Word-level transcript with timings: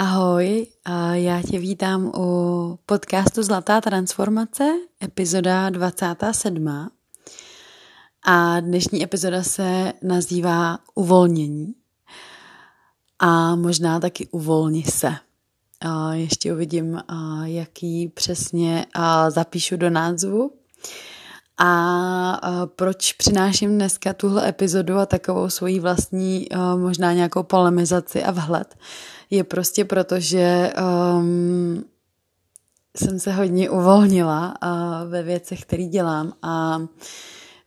Ahoj, 0.00 0.66
já 1.12 1.42
tě 1.42 1.58
vítám 1.58 2.12
u 2.16 2.78
podcastu 2.86 3.42
Zlatá 3.42 3.80
transformace, 3.80 4.64
epizoda 5.02 5.70
27. 5.70 6.88
A 8.22 8.60
dnešní 8.60 9.02
epizoda 9.02 9.42
se 9.42 9.92
nazývá 10.02 10.78
Uvolnění. 10.94 11.74
A 13.18 13.56
možná 13.56 14.00
taky 14.00 14.26
Uvolni 14.26 14.82
se. 14.84 15.14
A 15.80 16.14
ještě 16.14 16.52
uvidím, 16.52 17.02
jaký 17.44 18.08
přesně 18.08 18.86
zapíšu 19.28 19.76
do 19.76 19.90
názvu. 19.90 20.52
A 21.58 22.40
proč 22.66 23.12
přináším 23.12 23.70
dneska 23.70 24.12
tuhle 24.12 24.48
epizodu 24.48 24.98
a 24.98 25.06
takovou 25.06 25.50
svoji 25.50 25.80
vlastní, 25.80 26.46
možná 26.76 27.12
nějakou 27.12 27.42
polemizaci 27.42 28.22
a 28.22 28.30
vhled, 28.30 28.76
je 29.30 29.44
prostě 29.44 29.84
proto, 29.84 30.20
že 30.20 30.72
um, 31.16 31.84
jsem 32.96 33.18
se 33.18 33.32
hodně 33.32 33.70
uvolnila 33.70 34.54
uh, 34.62 35.10
ve 35.10 35.22
věcech, 35.22 35.60
které 35.62 35.84
dělám 35.84 36.32
a 36.42 36.80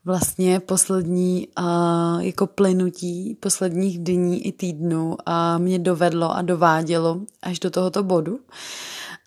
vlastně 0.05 0.59
poslední 0.59 1.47
uh, 1.59 1.65
jako 2.19 2.47
plynutí 2.47 3.37
posledních 3.39 3.99
dní 3.99 4.47
i 4.47 4.51
týdnů 4.51 5.07
uh, 5.07 5.17
mě 5.57 5.79
dovedlo 5.79 6.31
a 6.31 6.41
dovádělo 6.41 7.21
až 7.41 7.59
do 7.59 7.71
tohoto 7.71 8.03
bodu. 8.03 8.39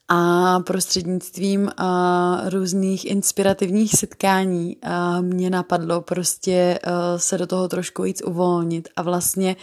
A 0.09 0.61
prostřednictvím 0.61 1.63
uh, 1.63 2.49
různých 2.49 3.05
inspirativních 3.05 3.93
setkání 3.97 4.77
uh, 4.77 5.23
mě 5.23 5.51
napadlo 5.51 6.01
prostě 6.01 6.79
uh, 6.87 6.93
se 7.17 7.39
do 7.39 7.47
toho 7.47 7.69
trošku 7.69 8.03
víc 8.03 8.23
uvolnit 8.27 8.89
a 8.97 9.03
vlastně 9.03 9.57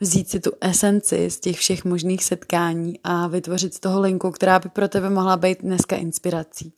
vzít 0.00 0.28
si 0.28 0.40
tu 0.40 0.50
esenci 0.60 1.30
z 1.30 1.40
těch 1.40 1.58
všech 1.58 1.84
možných 1.84 2.24
setkání 2.24 2.98
a 3.04 3.26
vytvořit 3.26 3.74
z 3.74 3.80
toho 3.80 4.00
linku, 4.00 4.30
která 4.30 4.58
by 4.58 4.68
pro 4.68 4.88
tebe 4.88 5.10
mohla 5.10 5.36
být 5.36 5.62
dneska 5.62 5.96
inspirací. 5.96 6.72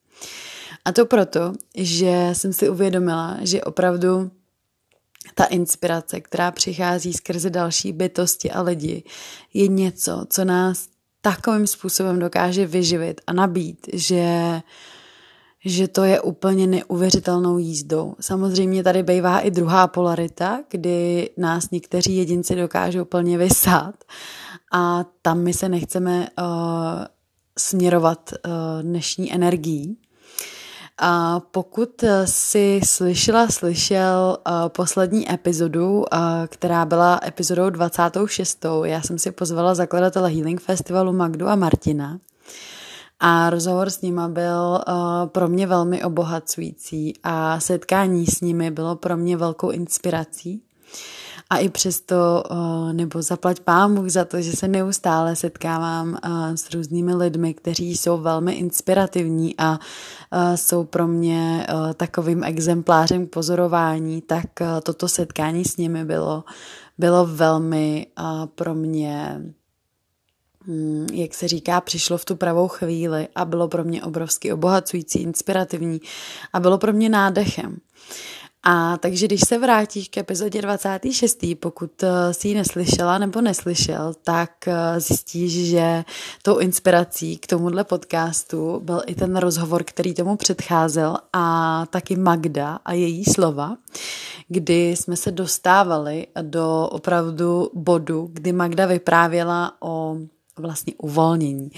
A 0.85 0.93
to 0.93 1.07
proto, 1.07 1.53
že 1.77 2.31
jsem 2.33 2.53
si 2.53 2.69
uvědomila, 2.69 3.37
že 3.41 3.65
opravdu 3.65 4.31
ta 5.35 5.45
inspirace, 5.45 6.21
která 6.21 6.51
přichází 6.51 7.13
skrze 7.13 7.51
další 7.51 7.93
bytosti 7.93 8.51
a 8.51 8.63
lidi, 8.63 9.03
je 9.55 9.69
něco, 9.69 10.25
co 10.31 10.45
nás 10.45 10.89
takovým 11.21 11.67
způsobem 11.67 12.19
dokáže 12.19 12.67
vyživit 12.67 13.21
a 13.27 13.33
nabít, 13.33 13.87
že, 13.93 14.61
že 15.65 15.89
to 15.89 16.05
je 16.05 16.21
úplně 16.21 16.67
neuvěřitelnou 16.67 17.59
jízdou. 17.59 18.15
Samozřejmě 18.21 18.83
tady 18.83 19.03
bývá 19.03 19.41
i 19.41 19.51
druhá 19.51 19.87
polarita, 19.87 20.61
kdy 20.71 21.31
nás 21.37 21.71
někteří 21.71 22.17
jedinci 22.17 22.57
dokážou 22.57 23.05
plně 23.05 23.39
vysát 23.39 23.95
a 24.73 25.05
tam 25.23 25.41
my 25.41 25.53
se 25.53 25.69
nechceme 25.69 26.29
uh, 26.39 26.47
směrovat 27.59 28.33
uh, 28.33 28.83
dnešní 28.83 29.35
energií. 29.35 29.97
A 31.01 31.41
pokud 31.51 32.05
si 32.25 32.81
slyšela, 32.85 33.49
slyšel 33.49 34.39
uh, 34.47 34.69
poslední 34.69 35.33
epizodu, 35.33 35.99
uh, 35.99 36.05
která 36.47 36.85
byla 36.85 37.21
epizodou 37.27 37.71
26. 37.71 38.67
Já 38.85 39.03
jsem 39.03 39.19
si 39.19 39.33
pozvala 39.33 39.75
zakladatele 39.75 40.31
Healing 40.31 40.61
Festivalu 40.61 41.13
Magdu 41.13 41.49
a 41.49 41.57
Martina. 41.57 42.19
A 43.21 43.51
rozhovor 43.51 43.91
s 43.91 44.01
nima 44.01 44.29
byl 44.29 44.81
pro 45.27 45.49
mě 45.49 45.67
velmi 45.67 46.05
obohacující 46.05 47.15
a 47.23 47.61
setkání 47.61 48.27
s 48.27 48.41
nimi 48.41 48.71
bylo 48.71 48.97
pro 48.97 49.17
mě 49.17 49.37
velkou 49.37 49.71
inspirací. 49.71 50.63
A 51.51 51.59
i 51.59 51.69
přesto, 51.69 52.43
nebo 52.93 53.23
zaplať 53.23 53.61
pámu 53.61 54.09
za 54.09 54.25
to, 54.25 54.41
že 54.41 54.53
se 54.53 54.69
neustále 54.69 55.37
setkávám 55.37 56.17
s 56.55 56.71
různými 56.71 57.15
lidmi, 57.15 57.55
kteří 57.55 57.97
jsou 57.97 58.19
velmi 58.19 58.53
inspirativní 58.53 59.55
a 59.59 59.79
jsou 60.55 60.85
pro 60.85 61.07
mě 61.07 61.67
takovým 61.97 62.45
exemplářem 62.45 63.27
k 63.27 63.31
pozorování, 63.31 64.23
tak 64.23 64.47
toto 64.83 65.09
setkání 65.09 65.65
s 65.65 65.77
nimi 65.77 66.05
bylo, 66.05 66.45
bylo 66.99 67.27
velmi 67.27 68.07
pro 68.55 68.75
mě 68.75 69.43
hm, 70.67 71.07
jak 71.13 71.35
se 71.35 71.49
říká, 71.49 71.81
přišlo 71.81 72.19
v 72.19 72.25
tu 72.25 72.37
pravou 72.37 72.69
chvíli 72.69 73.29
a 73.35 73.45
bylo 73.45 73.69
pro 73.69 73.85
mě 73.85 74.03
obrovsky 74.03 74.53
obohacující, 74.53 75.19
inspirativní 75.19 76.01
a 76.53 76.61
bylo 76.61 76.79
pro 76.79 76.93
mě 76.93 77.09
nádechem. 77.09 77.77
A 78.63 78.97
takže 78.97 79.27
když 79.27 79.41
se 79.41 79.59
vrátíš 79.59 80.09
k 80.09 80.19
epizodě 80.19 80.63
26., 80.63 81.39
pokud 81.61 82.03
eh, 82.03 82.35
si 82.35 82.49
ji 82.49 82.55
neslyšela 82.55 83.19
nebo 83.19 83.41
neslyšel, 83.41 84.15
tak 84.25 84.69
eh, 84.69 85.01
zjistíš, 85.01 85.71
že 85.71 86.05
tou 86.43 86.59
inspirací 86.59 87.39
k 87.39 87.47
tomuhle 87.47 87.85
podcastu 87.85 88.81
byl 88.85 89.03
i 89.07 89.15
ten 89.15 89.37
rozhovor, 89.37 89.85
který 89.85 90.15
tomu 90.15 90.37
předcházel 90.37 91.17
a 91.33 91.87
taky 91.91 92.17
Magda 92.17 92.79
a 92.85 92.93
její 92.93 93.25
slova, 93.25 93.77
kdy 94.49 94.91
jsme 94.91 95.17
se 95.17 95.31
dostávali 95.31 96.27
do 96.43 96.89
opravdu 96.93 97.71
bodu, 97.75 98.31
kdy 98.33 98.53
Magda 98.53 98.87
vyprávěla 98.87 99.77
o 99.81 100.17
vlastně 100.61 100.93
uvolnění. 100.99 101.71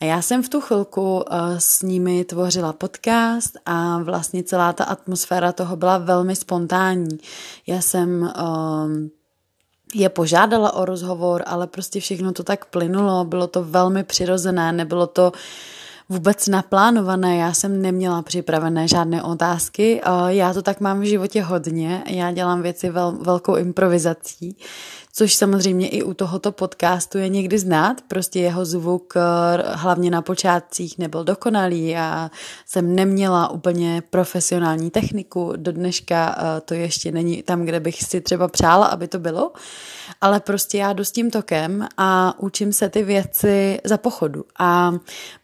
A 0.00 0.04
já 0.04 0.22
jsem 0.22 0.42
v 0.42 0.48
tu 0.48 0.60
chvilku 0.60 1.16
uh, 1.16 1.22
s 1.58 1.82
nimi 1.82 2.24
tvořila 2.24 2.72
podcast 2.72 3.56
a 3.66 3.98
vlastně 3.98 4.42
celá 4.42 4.72
ta 4.72 4.84
atmosféra 4.84 5.52
toho 5.52 5.76
byla 5.76 5.98
velmi 5.98 6.36
spontánní. 6.36 7.18
Já 7.66 7.80
jsem 7.80 8.22
um, 8.22 9.10
je 9.94 10.08
požádala 10.08 10.74
o 10.74 10.84
rozhovor, 10.84 11.42
ale 11.46 11.66
prostě 11.66 12.00
všechno 12.00 12.32
to 12.32 12.42
tak 12.42 12.64
plynulo, 12.64 13.24
bylo 13.24 13.46
to 13.46 13.64
velmi 13.64 14.04
přirozené, 14.04 14.72
nebylo 14.72 15.06
to 15.06 15.32
vůbec 16.08 16.48
naplánované, 16.48 17.36
já 17.36 17.52
jsem 17.52 17.82
neměla 17.82 18.22
připravené 18.22 18.88
žádné 18.88 19.22
otázky, 19.22 20.00
já 20.26 20.54
to 20.54 20.62
tak 20.62 20.80
mám 20.80 21.00
v 21.00 21.04
životě 21.04 21.42
hodně, 21.42 22.04
já 22.06 22.32
dělám 22.32 22.62
věci 22.62 22.90
vel, 22.90 23.12
velkou 23.12 23.56
improvizací, 23.56 24.56
což 25.16 25.34
samozřejmě 25.34 25.88
i 25.88 26.02
u 26.02 26.14
tohoto 26.14 26.52
podcastu 26.52 27.18
je 27.18 27.28
někdy 27.28 27.58
znát, 27.58 28.00
prostě 28.08 28.40
jeho 28.40 28.64
zvuk 28.64 29.14
eh, 29.16 29.20
hlavně 29.66 30.10
na 30.10 30.22
počátcích 30.22 30.98
nebyl 30.98 31.24
dokonalý 31.24 31.96
a 31.96 32.30
jsem 32.66 32.94
neměla 32.94 33.50
úplně 33.50 34.02
profesionální 34.10 34.90
techniku, 34.90 35.52
do 35.56 35.72
dneška 35.72 36.36
eh, 36.38 36.60
to 36.60 36.74
ještě 36.74 37.12
není 37.12 37.42
tam, 37.42 37.64
kde 37.64 37.80
bych 37.80 38.02
si 38.02 38.20
třeba 38.20 38.48
přála, 38.48 38.86
aby 38.86 39.08
to 39.08 39.18
bylo, 39.18 39.52
ale 40.20 40.40
prostě 40.40 40.78
já 40.78 40.92
jdu 40.92 41.04
s 41.04 41.12
tím 41.12 41.30
tokem 41.30 41.88
a 41.96 42.34
učím 42.38 42.72
se 42.72 42.88
ty 42.88 43.02
věci 43.02 43.80
za 43.84 43.98
pochodu. 43.98 44.44
A 44.58 44.94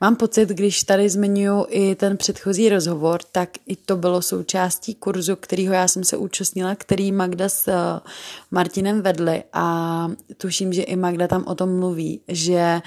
mám 0.01 0.17
pocit, 0.17 0.49
když 0.49 0.83
tady 0.83 1.09
zmiňuji 1.09 1.67
i 1.69 1.95
ten 1.95 2.17
předchozí 2.17 2.69
rozhovor, 2.69 3.21
tak 3.33 3.51
i 3.67 3.77
to 3.77 3.97
bylo 3.97 4.23
součástí 4.23 4.95
kurzu, 4.95 5.37
kterýho 5.37 5.75
já 5.75 5.89
jsem 5.89 6.05
se 6.05 6.17
účastnila, 6.17 6.75
který 6.75 7.13
Magda 7.13 7.49
s 7.49 7.69
eh, 7.69 8.01
Martinem 8.51 9.03
vedli 9.03 9.43
tuším, 10.37 10.73
že 10.73 10.83
i 10.83 10.97
Magda 10.97 11.29
tam 11.29 11.45
o 11.47 11.55
tom 11.55 11.79
mluví, 11.79 12.21
že 12.29 12.83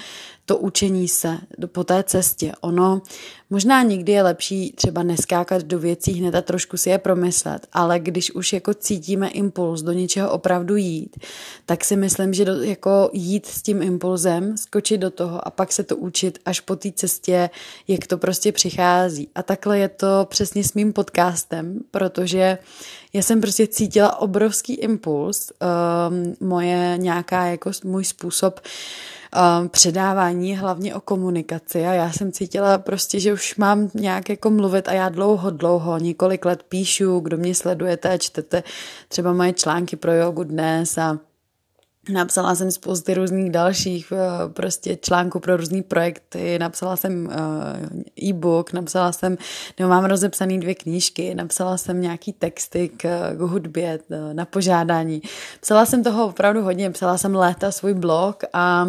to 0.46 0.58
učení 0.58 1.08
se 1.08 1.38
po 1.66 1.84
té 1.84 2.02
cestě. 2.02 2.52
Ono 2.60 3.02
možná 3.50 3.82
někdy 3.82 4.12
je 4.12 4.22
lepší 4.22 4.72
třeba 4.72 5.02
neskákat 5.02 5.62
do 5.62 5.78
věcí 5.78 6.12
hned 6.12 6.34
a 6.34 6.42
trošku 6.42 6.76
si 6.76 6.90
je 6.90 6.98
promyslet, 6.98 7.66
ale 7.72 8.00
když 8.00 8.34
už 8.34 8.52
jako 8.52 8.74
cítíme 8.74 9.28
impuls 9.28 9.82
do 9.82 9.92
něčeho 9.92 10.30
opravdu 10.30 10.76
jít, 10.76 11.16
tak 11.66 11.84
si 11.84 11.96
myslím, 11.96 12.34
že 12.34 12.44
do, 12.44 12.62
jako 12.62 13.10
jít 13.12 13.46
s 13.46 13.62
tím 13.62 13.82
impulzem, 13.82 14.56
skočit 14.56 15.00
do 15.00 15.10
toho 15.10 15.46
a 15.46 15.50
pak 15.50 15.72
se 15.72 15.82
to 15.82 15.96
učit 15.96 16.38
až 16.44 16.60
po 16.60 16.76
té 16.76 16.92
cestě, 16.92 17.50
jak 17.88 18.06
to 18.06 18.18
prostě 18.18 18.52
přichází. 18.52 19.28
A 19.34 19.42
takhle 19.42 19.78
je 19.78 19.88
to 19.88 20.26
přesně 20.30 20.64
s 20.64 20.74
mým 20.74 20.92
podcastem, 20.92 21.80
protože 21.90 22.58
já 23.12 23.22
jsem 23.22 23.40
prostě 23.40 23.66
cítila 23.66 24.20
obrovský 24.20 24.74
impuls, 24.74 25.52
um, 26.08 26.48
moje 26.48 26.94
nějaká 26.98 27.46
jako 27.46 27.70
můj 27.84 28.04
způsob 28.04 28.60
um, 29.34 29.68
předávání, 29.68 30.56
hlavně 30.56 30.94
o 30.94 31.00
komunikaci 31.00 31.86
a 31.86 31.92
já 31.92 32.12
jsem 32.12 32.32
cítila 32.32 32.78
prostě, 32.78 33.20
že 33.20 33.32
už 33.32 33.56
mám 33.56 33.90
nějak 33.94 34.28
jako 34.28 34.50
mluvit 34.50 34.88
a 34.88 34.92
já 34.92 35.08
dlouho, 35.08 35.50
dlouho, 35.50 35.98
několik 35.98 36.44
let 36.44 36.62
píšu, 36.62 37.20
kdo 37.20 37.36
mě 37.36 37.54
sledujete 37.54 38.08
a 38.08 38.18
čtete 38.18 38.62
třeba 39.08 39.32
moje 39.32 39.52
články 39.52 39.96
pro 39.96 40.12
jogu 40.12 40.44
dnes 40.44 40.98
a 40.98 41.18
Napsala 42.08 42.54
jsem 42.54 42.70
spousty 42.70 43.14
různých 43.14 43.50
dalších 43.50 44.12
eh, 44.12 44.52
prostě 44.52 44.96
článků 44.96 45.40
pro 45.40 45.56
různé 45.56 45.82
projekty, 45.82 46.58
napsala 46.58 46.96
jsem 46.96 47.30
eh, 47.30 48.28
e-book, 48.28 48.72
napsala 48.72 49.12
jsem, 49.12 49.38
nebo 49.78 49.90
mám 49.90 50.04
rozepsané 50.04 50.58
dvě 50.58 50.74
knížky, 50.74 51.34
napsala 51.34 51.76
jsem 51.76 52.00
nějaký 52.00 52.32
texty 52.32 52.88
k, 52.88 53.34
k 53.36 53.40
hudbě 53.40 53.98
eh, 54.10 54.34
na 54.34 54.44
požádání. 54.44 55.22
Psala 55.60 55.86
jsem 55.86 56.04
toho 56.04 56.26
opravdu 56.26 56.62
hodně, 56.62 56.90
psala 56.90 57.18
jsem 57.18 57.34
léta 57.34 57.70
svůj 57.70 57.94
blog 57.94 58.44
a, 58.52 58.88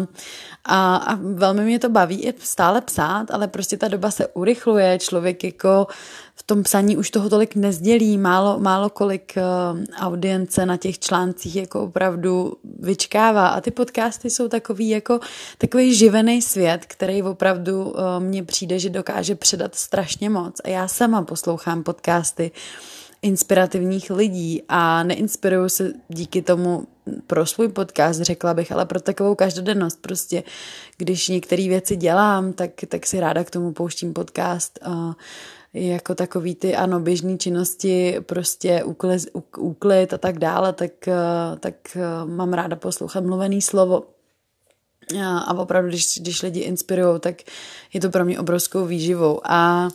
a, 0.64 0.96
a 0.96 1.14
velmi 1.14 1.64
mě 1.64 1.78
to 1.78 1.88
baví 1.88 2.22
i 2.22 2.34
stále 2.38 2.80
psát, 2.80 3.30
ale 3.30 3.48
prostě 3.48 3.76
ta 3.76 3.88
doba 3.88 4.10
se 4.10 4.26
urychluje, 4.26 4.98
člověk 4.98 5.44
jako 5.44 5.86
v 6.38 6.42
tom 6.42 6.62
psaní 6.62 6.96
už 6.96 7.10
toho 7.10 7.30
tolik 7.30 7.54
nezdělí, 7.54 8.18
málo, 8.18 8.58
málo 8.58 8.90
kolik 8.90 9.34
uh, 9.36 9.80
audience 9.96 10.66
na 10.66 10.76
těch 10.76 10.98
článcích 10.98 11.56
jako 11.56 11.82
opravdu 11.82 12.56
vyčkává 12.80 13.48
a 13.48 13.60
ty 13.60 13.70
podcasty 13.70 14.30
jsou 14.30 14.48
takový 14.48 14.88
jako 14.88 15.20
takový 15.58 15.94
živený 15.94 16.42
svět, 16.42 16.84
který 16.86 17.22
opravdu 17.22 17.84
uh, 17.84 17.94
mně 18.18 18.42
přijde, 18.42 18.78
že 18.78 18.90
dokáže 18.90 19.34
předat 19.34 19.74
strašně 19.74 20.30
moc 20.30 20.60
a 20.64 20.68
já 20.68 20.88
sama 20.88 21.22
poslouchám 21.22 21.82
podcasty 21.82 22.50
inspirativních 23.22 24.10
lidí 24.10 24.62
a 24.68 25.02
neinspiruju 25.02 25.68
se 25.68 25.92
díky 26.08 26.42
tomu 26.42 26.86
pro 27.26 27.46
svůj 27.46 27.68
podcast, 27.68 28.20
řekla 28.20 28.54
bych, 28.54 28.72
ale 28.72 28.86
pro 28.86 29.00
takovou 29.00 29.34
každodennost. 29.34 30.02
Prostě, 30.02 30.42
když 30.96 31.28
některé 31.28 31.68
věci 31.68 31.96
dělám, 31.96 32.52
tak, 32.52 32.70
tak 32.88 33.06
si 33.06 33.20
ráda 33.20 33.44
k 33.44 33.50
tomu 33.50 33.72
pouštím 33.72 34.12
podcast. 34.12 34.78
A 34.82 35.14
jako 35.76 36.14
takový 36.14 36.54
ty, 36.54 36.76
ano, 36.76 37.00
běžné 37.00 37.36
činnosti, 37.36 38.16
prostě 38.20 38.84
úklid, 38.84 39.22
úklid 39.58 40.12
a 40.12 40.18
tak 40.18 40.38
dále, 40.38 40.72
tak, 40.72 40.92
tak 41.60 41.74
mám 42.24 42.52
ráda 42.52 42.76
poslouchat 42.76 43.24
mluvený 43.24 43.62
slovo 43.62 44.02
a 45.24 45.54
opravdu, 45.54 45.88
když, 45.88 46.18
když 46.18 46.42
lidi 46.42 46.60
inspirují, 46.60 47.20
tak 47.20 47.34
je 47.92 48.00
to 48.00 48.10
pro 48.10 48.24
mě 48.24 48.38
obrovskou 48.38 48.84
výživou. 48.84 49.40
A, 49.44 49.88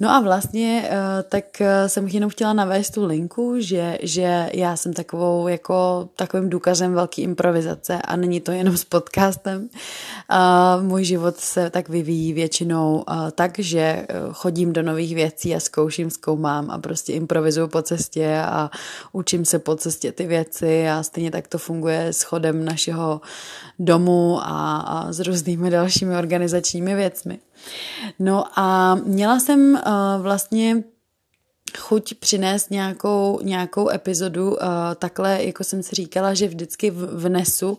no 0.00 0.10
a 0.10 0.20
vlastně 0.20 0.88
eh, 0.90 1.22
tak 1.22 1.60
eh, 1.60 1.88
jsem 1.88 2.08
jenom 2.08 2.30
chtěla 2.30 2.52
navést 2.52 2.94
tu 2.94 3.06
linku, 3.06 3.54
že, 3.58 3.98
že 4.02 4.50
já 4.54 4.76
jsem 4.76 4.92
takovou 4.92 5.48
jako 5.48 6.08
takovým 6.16 6.50
důkazem 6.50 6.94
velký 6.94 7.22
improvizace 7.22 7.98
a 8.02 8.16
není 8.16 8.40
to 8.40 8.52
jenom 8.52 8.76
s 8.76 8.84
podcastem. 8.84 9.68
A 10.28 10.76
můj 10.76 11.04
život 11.04 11.36
se 11.36 11.70
tak 11.70 11.88
vyvíjí 11.88 12.32
většinou 12.32 13.04
eh, 13.10 13.30
tak, 13.30 13.58
že 13.58 14.06
chodím 14.32 14.72
do 14.72 14.82
nových 14.82 15.14
věcí 15.14 15.54
a 15.54 15.60
zkouším, 15.60 16.10
zkoumám 16.10 16.70
a 16.70 16.78
prostě 16.78 17.12
improvizuju 17.12 17.68
po 17.68 17.82
cestě 17.82 18.38
a 18.46 18.70
učím 19.12 19.44
se 19.44 19.58
po 19.58 19.76
cestě 19.76 20.12
ty 20.12 20.26
věci 20.26 20.88
a 20.88 21.02
stejně 21.02 21.30
tak 21.30 21.48
to 21.48 21.58
funguje 21.58 22.06
s 22.06 22.22
chodem 22.22 22.64
našeho 22.64 23.20
domu 23.78 24.38
a, 24.42 24.51
a 24.80 25.12
s 25.12 25.20
různými 25.20 25.70
dalšími 25.70 26.16
organizačními 26.16 26.94
věcmi. 26.94 27.38
No 28.18 28.44
a 28.58 28.94
měla 28.94 29.40
jsem 29.40 29.74
uh, 29.74 30.22
vlastně 30.22 30.84
chuť 31.78 32.14
přinést 32.14 32.70
nějakou, 32.70 33.40
nějakou 33.42 33.90
epizodu 33.90 34.50
uh, 34.50 34.56
takhle, 34.98 35.44
jako 35.44 35.64
jsem 35.64 35.82
si 35.82 35.94
říkala, 35.94 36.34
že 36.34 36.48
vždycky 36.48 36.90
vnesu 36.90 37.70
uh, 37.70 37.78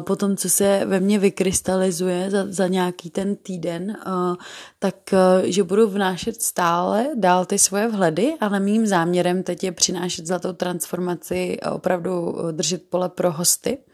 po 0.00 0.16
tom, 0.16 0.36
co 0.36 0.50
se 0.50 0.82
ve 0.86 1.00
mně 1.00 1.18
vykrystalizuje 1.18 2.30
za, 2.30 2.44
za 2.48 2.68
nějaký 2.68 3.10
ten 3.10 3.36
týden, 3.36 3.96
uh, 4.06 4.36
tak 4.78 4.94
uh, 5.12 5.18
že 5.44 5.62
budu 5.62 5.88
vnášet 5.88 6.42
stále 6.42 7.06
dál 7.14 7.44
ty 7.44 7.58
svoje 7.58 7.88
vhledy, 7.88 8.34
ale 8.40 8.60
mým 8.60 8.86
záměrem 8.86 9.42
teď 9.42 9.64
je 9.64 9.72
přinášet 9.72 10.26
za 10.26 10.38
tou 10.38 10.52
transformaci 10.52 11.60
a 11.60 11.70
opravdu 11.70 12.36
držet 12.50 12.82
pole 12.90 13.08
pro 13.08 13.32
hosty. 13.32 13.78
Uh, 13.78 13.84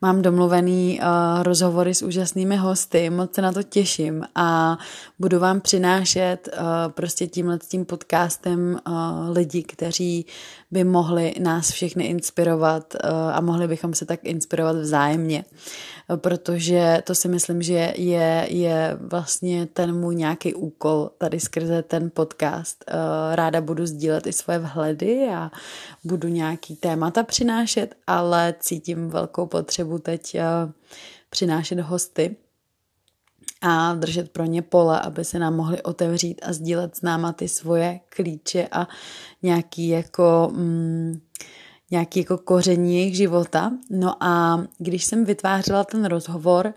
mám 0.00 0.22
domluvený 0.22 1.00
uh, 1.00 1.42
rozhovory 1.42 1.94
s 1.94 2.02
úžasnými 2.02 2.56
hosty, 2.56 3.10
moc 3.10 3.34
se 3.34 3.42
na 3.42 3.52
to 3.52 3.62
těším 3.62 4.24
a 4.34 4.78
budu 5.18 5.38
vám 5.38 5.60
přinášet 5.60 6.48
uh, 6.52 6.92
prostě 6.92 7.26
tímhle 7.26 7.58
tím 7.58 7.84
podcastem 7.84 8.80
uh, 8.86 8.92
lidi, 9.30 9.62
kteří 9.62 10.26
by 10.70 10.84
mohli 10.84 11.34
nás 11.40 11.70
všechny 11.70 12.04
inspirovat 12.04 12.94
uh, 12.94 13.10
a 13.10 13.40
mohli 13.40 13.68
bychom 13.68 13.94
se 13.94 14.06
tak 14.06 14.20
inspirovat 14.22 14.76
vzájemně. 14.76 15.44
Uh, 15.50 15.97
protože 16.16 17.02
to 17.04 17.14
si 17.14 17.28
myslím, 17.28 17.62
že 17.62 17.92
je, 17.96 18.46
je 18.50 18.98
vlastně 19.00 19.66
ten 19.66 20.00
můj 20.00 20.14
nějaký 20.16 20.54
úkol 20.54 21.10
tady 21.18 21.40
skrze 21.40 21.82
ten 21.82 22.10
podcast. 22.14 22.84
Eh, 22.86 23.36
ráda 23.36 23.60
budu 23.60 23.86
sdílet 23.86 24.26
i 24.26 24.32
svoje 24.32 24.58
vhledy 24.58 25.28
a 25.28 25.50
budu 26.04 26.28
nějaký 26.28 26.76
témata 26.76 27.22
přinášet, 27.22 27.94
ale 28.06 28.54
cítím 28.60 29.08
velkou 29.08 29.46
potřebu 29.46 29.98
teď 29.98 30.34
eh, 30.34 30.42
přinášet 31.30 31.80
hosty 31.80 32.36
a 33.62 33.94
držet 33.94 34.30
pro 34.30 34.44
ně 34.44 34.62
pole, 34.62 35.00
aby 35.00 35.24
se 35.24 35.38
nám 35.38 35.56
mohli 35.56 35.82
otevřít 35.82 36.40
a 36.44 36.52
sdílet 36.52 36.96
s 36.96 37.02
náma 37.02 37.32
ty 37.32 37.48
svoje 37.48 38.00
klíče 38.08 38.68
a 38.72 38.88
nějaký 39.42 39.88
jako 39.88 40.50
mm, 40.52 41.20
nějaký 41.90 42.20
jako 42.20 42.38
koření 42.38 42.96
jejich 42.96 43.16
života. 43.16 43.72
No 43.90 44.14
a 44.20 44.64
když 44.78 45.04
jsem 45.04 45.24
vytvářela 45.24 45.84
ten 45.84 46.04
rozhovor, 46.04 46.74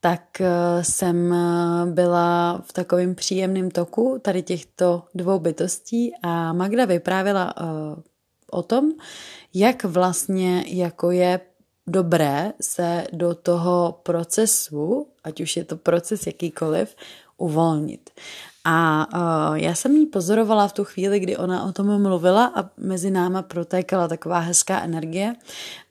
tak 0.00 0.40
eh, 0.40 0.84
jsem 0.84 1.32
eh, 1.32 1.86
byla 1.86 2.62
v 2.66 2.72
takovém 2.72 3.14
příjemném 3.14 3.70
toku 3.70 4.18
tady 4.22 4.42
těchto 4.42 5.02
dvou 5.14 5.38
bytostí 5.38 6.12
a 6.22 6.52
Magda 6.52 6.84
vyprávěla 6.84 7.54
eh, 7.56 7.62
o 8.50 8.62
tom, 8.62 8.90
jak 9.54 9.84
vlastně 9.84 10.64
jako 10.66 11.10
je 11.10 11.40
dobré 11.86 12.52
se 12.60 13.04
do 13.12 13.34
toho 13.34 14.00
procesu, 14.02 15.06
ať 15.24 15.40
už 15.40 15.56
je 15.56 15.64
to 15.64 15.76
proces 15.76 16.26
jakýkoliv, 16.26 16.96
uvolnit. 17.36 18.10
A 18.70 19.06
uh, 19.14 19.56
já 19.56 19.74
jsem 19.74 19.96
jí 19.96 20.06
pozorovala 20.06 20.68
v 20.68 20.72
tu 20.72 20.84
chvíli, 20.84 21.20
kdy 21.20 21.36
ona 21.36 21.64
o 21.64 21.72
tom 21.72 22.02
mluvila 22.02 22.52
a 22.56 22.70
mezi 22.76 23.10
náma 23.10 23.42
protékala 23.42 24.08
taková 24.08 24.38
hezká 24.38 24.80
energie. 24.82 25.34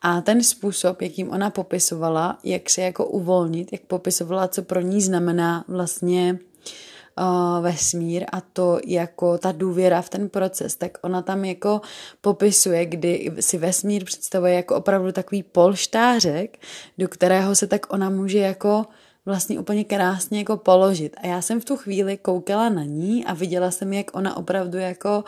A 0.02 0.22
ten 0.22 0.44
způsob, 0.44 1.02
jakým 1.02 1.30
ona 1.30 1.50
popisovala, 1.50 2.38
jak 2.44 2.70
se 2.70 2.82
jako 2.82 3.06
uvolnit, 3.06 3.72
jak 3.72 3.82
popisovala, 3.82 4.48
co 4.48 4.62
pro 4.62 4.82
ní 4.82 5.02
znamená 5.02 5.66
vlastně 5.68 6.40
uh, 7.20 7.64
vesmír 7.64 8.26
a 8.32 8.42
to 8.42 8.80
jako 8.86 9.38
ta 9.38 9.52
důvěra 9.52 10.02
v 10.02 10.10
ten 10.10 10.30
proces, 10.30 10.76
tak 10.76 10.98
ona 11.02 11.22
tam 11.22 11.46
jako 11.46 11.82
popisuje, 12.22 12.86
kdy 12.86 13.32
si 13.40 13.58
vesmír 13.58 14.06
představuje 14.06 14.54
jako 14.54 14.76
opravdu 14.76 15.12
takový 15.12 15.44
polštářek, 15.44 16.58
do 16.98 17.08
kterého 17.08 17.56
se 17.56 17.68
tak 17.68 17.94
ona 17.94 18.10
může 18.10 18.40
jako 18.40 18.86
vlastně 19.28 19.60
úplně 19.60 19.84
krásně 19.84 20.40
jako 20.40 20.58
položit. 20.58 21.16
A 21.24 21.28
já 21.28 21.42
jsem 21.42 21.62
v 21.62 21.66
tu 21.66 21.78
chvíli 21.78 22.18
koukala 22.18 22.70
na 22.70 22.84
ní 22.84 23.26
a 23.26 23.34
viděla 23.34 23.72
jsem, 23.72 23.94
jak 23.94 24.16
ona 24.18 24.38
opravdu 24.38 24.78
jako 24.78 25.24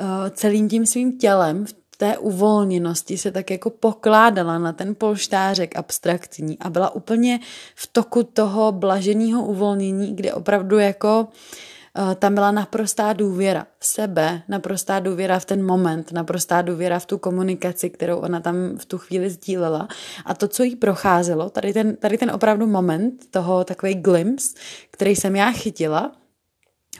uh, 0.00 0.06
celým 0.30 0.68
tím 0.68 0.86
svým 0.86 1.18
tělem 1.18 1.66
v 1.66 1.96
té 1.96 2.18
uvolněnosti 2.18 3.18
se 3.18 3.30
tak 3.30 3.50
jako 3.50 3.70
pokládala 3.70 4.58
na 4.58 4.72
ten 4.72 4.94
polštářek 4.94 5.76
abstraktní 5.76 6.58
a 6.58 6.70
byla 6.70 6.94
úplně 6.94 7.40
v 7.74 7.86
toku 7.86 8.22
toho 8.22 8.72
blaženého 8.72 9.44
uvolnění, 9.44 10.16
kde 10.16 10.34
opravdu 10.34 10.78
jako 10.78 11.20
uh, 11.20 11.28
Eh, 11.30 11.71
tam 12.18 12.34
byla 12.34 12.50
naprostá 12.50 13.12
důvěra 13.12 13.66
v 13.78 13.86
sebe, 13.86 14.42
naprostá 14.48 15.00
důvěra 15.00 15.38
v 15.38 15.44
ten 15.44 15.66
moment, 15.66 16.12
naprostá 16.12 16.62
důvěra 16.62 16.98
v 16.98 17.06
tu 17.06 17.18
komunikaci, 17.18 17.90
kterou 17.90 18.18
ona 18.18 18.40
tam 18.40 18.78
v 18.78 18.84
tu 18.84 18.98
chvíli 18.98 19.30
sdílela. 19.30 19.88
A 20.24 20.34
to, 20.34 20.48
co 20.48 20.62
jí 20.62 20.76
procházelo, 20.76 21.50
tady 21.50 21.72
ten, 21.72 21.96
tady 21.96 22.18
ten 22.18 22.30
opravdu 22.30 22.66
moment, 22.66 23.30
toho 23.30 23.64
takový 23.64 23.94
glimpse, 23.94 24.54
který 24.90 25.16
jsem 25.16 25.36
já 25.36 25.50
chytila, 25.50 26.12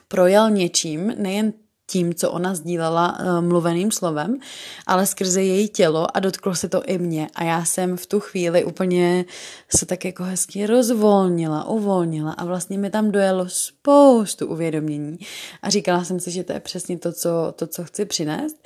projel 0.09 0.51
něčím, 0.51 1.15
nejen 1.17 1.53
tím, 1.93 2.15
co 2.15 2.31
ona 2.31 2.55
sdílela 2.55 3.19
uh, 3.21 3.45
mluveným 3.45 3.91
slovem, 3.91 4.39
ale 4.87 5.07
skrze 5.07 5.43
její 5.43 5.69
tělo 5.69 6.17
a 6.17 6.21
dotklo 6.21 6.55
se 6.55 6.69
to 6.69 6.83
i 6.83 6.99
mě. 6.99 7.29
A 7.35 7.45
já 7.45 7.65
jsem 7.65 7.97
v 7.97 8.07
tu 8.07 8.21
chvíli 8.21 8.65
úplně 8.65 9.25
se 9.77 9.87
tak 9.87 10.05
jako 10.05 10.25
hezky 10.25 10.67
rozvolnila, 10.67 11.69
uvolnila 11.69 12.33
a 12.33 12.45
vlastně 12.45 12.79
mi 12.79 12.91
tam 12.91 13.11
dojelo 13.11 13.49
spoustu 13.49 14.47
uvědomění. 14.47 15.19
A 15.63 15.71
říkala 15.71 16.05
jsem 16.05 16.21
si, 16.21 16.31
že 16.31 16.45
to 16.45 16.53
je 16.53 16.61
přesně 16.61 16.99
to, 16.99 17.13
co, 17.13 17.53
to, 17.57 17.67
co 17.67 17.85
chci 17.85 18.05
přinést. 18.05 18.57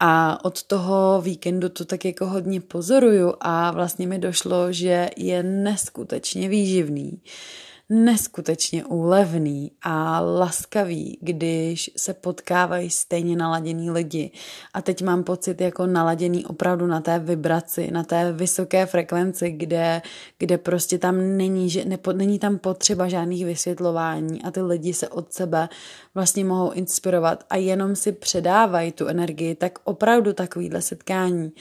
A 0.00 0.44
od 0.44 0.62
toho 0.62 1.20
víkendu 1.22 1.68
to 1.68 1.84
tak 1.84 2.04
jako 2.04 2.26
hodně 2.26 2.60
pozoruju 2.60 3.34
a 3.40 3.70
vlastně 3.70 4.06
mi 4.06 4.18
došlo, 4.18 4.72
že 4.72 5.10
je 5.16 5.42
neskutečně 5.42 6.48
výživný. 6.48 7.10
Uh, 7.12 7.67
neskutečně 7.90 8.84
úlevný 8.84 9.72
a 9.82 10.20
laskavý, 10.20 11.18
když 11.20 11.90
se 11.96 12.14
potkávají 12.14 12.90
stejně 12.90 13.36
naladěný 13.36 13.90
lidi. 13.90 14.30
A 14.74 14.82
teď 14.82 15.02
mám 15.02 15.24
pocit 15.24 15.60
jako 15.60 15.86
naladěný 15.86 16.46
opravdu 16.46 16.86
na 16.86 17.00
té 17.00 17.18
vibraci, 17.18 17.90
na 17.90 18.04
té 18.04 18.32
vysoké 18.32 18.86
frekvenci, 18.86 19.50
kde, 19.50 20.02
kde 20.38 20.58
prostě 20.58 20.98
tam 20.98 21.36
není, 21.36 21.70
že 21.70 21.84
nepo, 21.84 22.12
není 22.12 22.38
tam 22.38 22.58
potřeba 22.58 23.08
žádných 23.08 23.46
vysvětlování 23.46 24.42
a 24.42 24.50
ty 24.50 24.62
lidi 24.62 24.94
se 24.94 25.08
od 25.08 25.32
sebe 25.32 25.68
vlastně 26.14 26.44
mohou 26.44 26.70
inspirovat 26.70 27.44
a 27.50 27.56
jenom 27.56 27.96
si 27.96 28.12
předávají 28.12 28.92
tu 28.92 29.06
energii, 29.06 29.54
tak 29.54 29.78
opravdu 29.84 30.32
takovýhle 30.32 30.82
setkání 30.82 31.52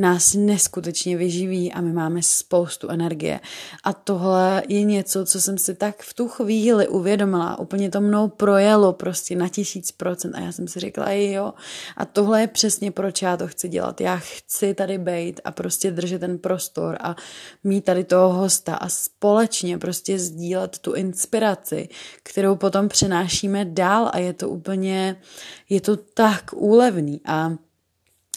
nás 0.00 0.34
neskutečně 0.34 1.16
vyživí 1.16 1.72
a 1.72 1.80
my 1.80 1.92
máme 1.92 2.22
spoustu 2.22 2.88
energie. 2.88 3.40
A 3.84 3.92
tohle 3.92 4.62
je 4.68 4.82
něco, 4.82 5.24
co 5.24 5.40
jsem 5.40 5.58
si 5.58 5.74
tak 5.74 6.02
v 6.02 6.14
tu 6.14 6.28
chvíli 6.28 6.88
uvědomila, 6.88 7.58
úplně 7.58 7.90
to 7.90 8.00
mnou 8.00 8.28
projelo 8.28 8.92
prostě 8.92 9.36
na 9.36 9.48
tisíc 9.48 9.92
procent 9.92 10.34
a 10.34 10.40
já 10.40 10.52
jsem 10.52 10.68
si 10.68 10.80
řekla, 10.80 11.10
jo, 11.10 11.52
a 11.96 12.04
tohle 12.04 12.40
je 12.40 12.46
přesně 12.46 12.90
proč 12.90 13.22
já 13.22 13.36
to 13.36 13.48
chci 13.48 13.68
dělat. 13.68 14.00
Já 14.00 14.16
chci 14.16 14.74
tady 14.74 14.98
být 14.98 15.40
a 15.44 15.50
prostě 15.50 15.90
držet 15.90 16.18
ten 16.18 16.38
prostor 16.38 16.96
a 17.00 17.16
mít 17.64 17.84
tady 17.84 18.04
toho 18.04 18.32
hosta 18.32 18.74
a 18.74 18.88
společně 18.88 19.78
prostě 19.78 20.18
sdílet 20.18 20.78
tu 20.78 20.92
inspiraci, 20.92 21.88
kterou 22.22 22.56
potom 22.56 22.88
přenášíme 22.88 23.64
dál 23.64 24.10
a 24.12 24.18
je 24.18 24.32
to 24.32 24.48
úplně, 24.48 25.20
je 25.68 25.80
to 25.80 25.96
tak 25.96 26.50
úlevný 26.52 27.20
a 27.24 27.52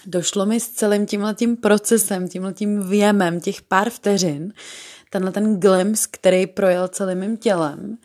došlo 0.05 0.45
mi 0.45 0.59
s 0.59 0.69
celým 0.69 1.05
tímhletím 1.05 1.57
procesem, 1.57 2.27
tímhletím 2.27 2.89
věmem 2.89 3.39
těch 3.39 3.61
pár 3.61 3.89
vteřin, 3.89 4.53
tenhle 5.09 5.31
ten 5.31 5.59
glimpse, 5.59 6.07
který 6.11 6.47
projel 6.47 6.87
celým 6.87 7.19
mým 7.19 7.37
tělem, 7.37 7.97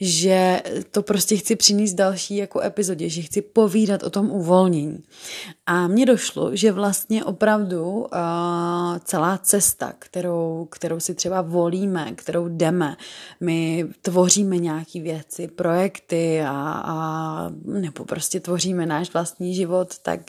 že 0.00 0.62
to 0.90 1.02
prostě 1.02 1.36
chci 1.36 1.56
přinést 1.56 1.94
další 1.94 2.36
jako 2.36 2.60
epizodě, 2.60 3.08
že 3.08 3.22
chci 3.22 3.42
povídat 3.42 4.02
o 4.02 4.10
tom 4.10 4.30
uvolnění. 4.30 5.02
A 5.70 5.88
mně 5.88 6.06
došlo, 6.06 6.56
že 6.56 6.72
vlastně 6.72 7.24
opravdu 7.24 7.90
uh, 7.90 8.06
celá 9.04 9.38
cesta, 9.38 9.92
kterou, 9.98 10.68
kterou 10.70 11.00
si 11.00 11.14
třeba 11.14 11.42
volíme, 11.42 12.12
kterou 12.14 12.48
jdeme, 12.48 12.96
my 13.40 13.86
tvoříme 14.02 14.56
nějaké 14.56 15.00
věci, 15.00 15.48
projekty 15.48 16.42
a, 16.42 16.82
a 16.84 17.50
nebo 17.64 18.04
prostě 18.04 18.40
tvoříme 18.40 18.86
náš 18.86 19.12
vlastní 19.12 19.54
život, 19.54 19.98
tak, 19.98 20.20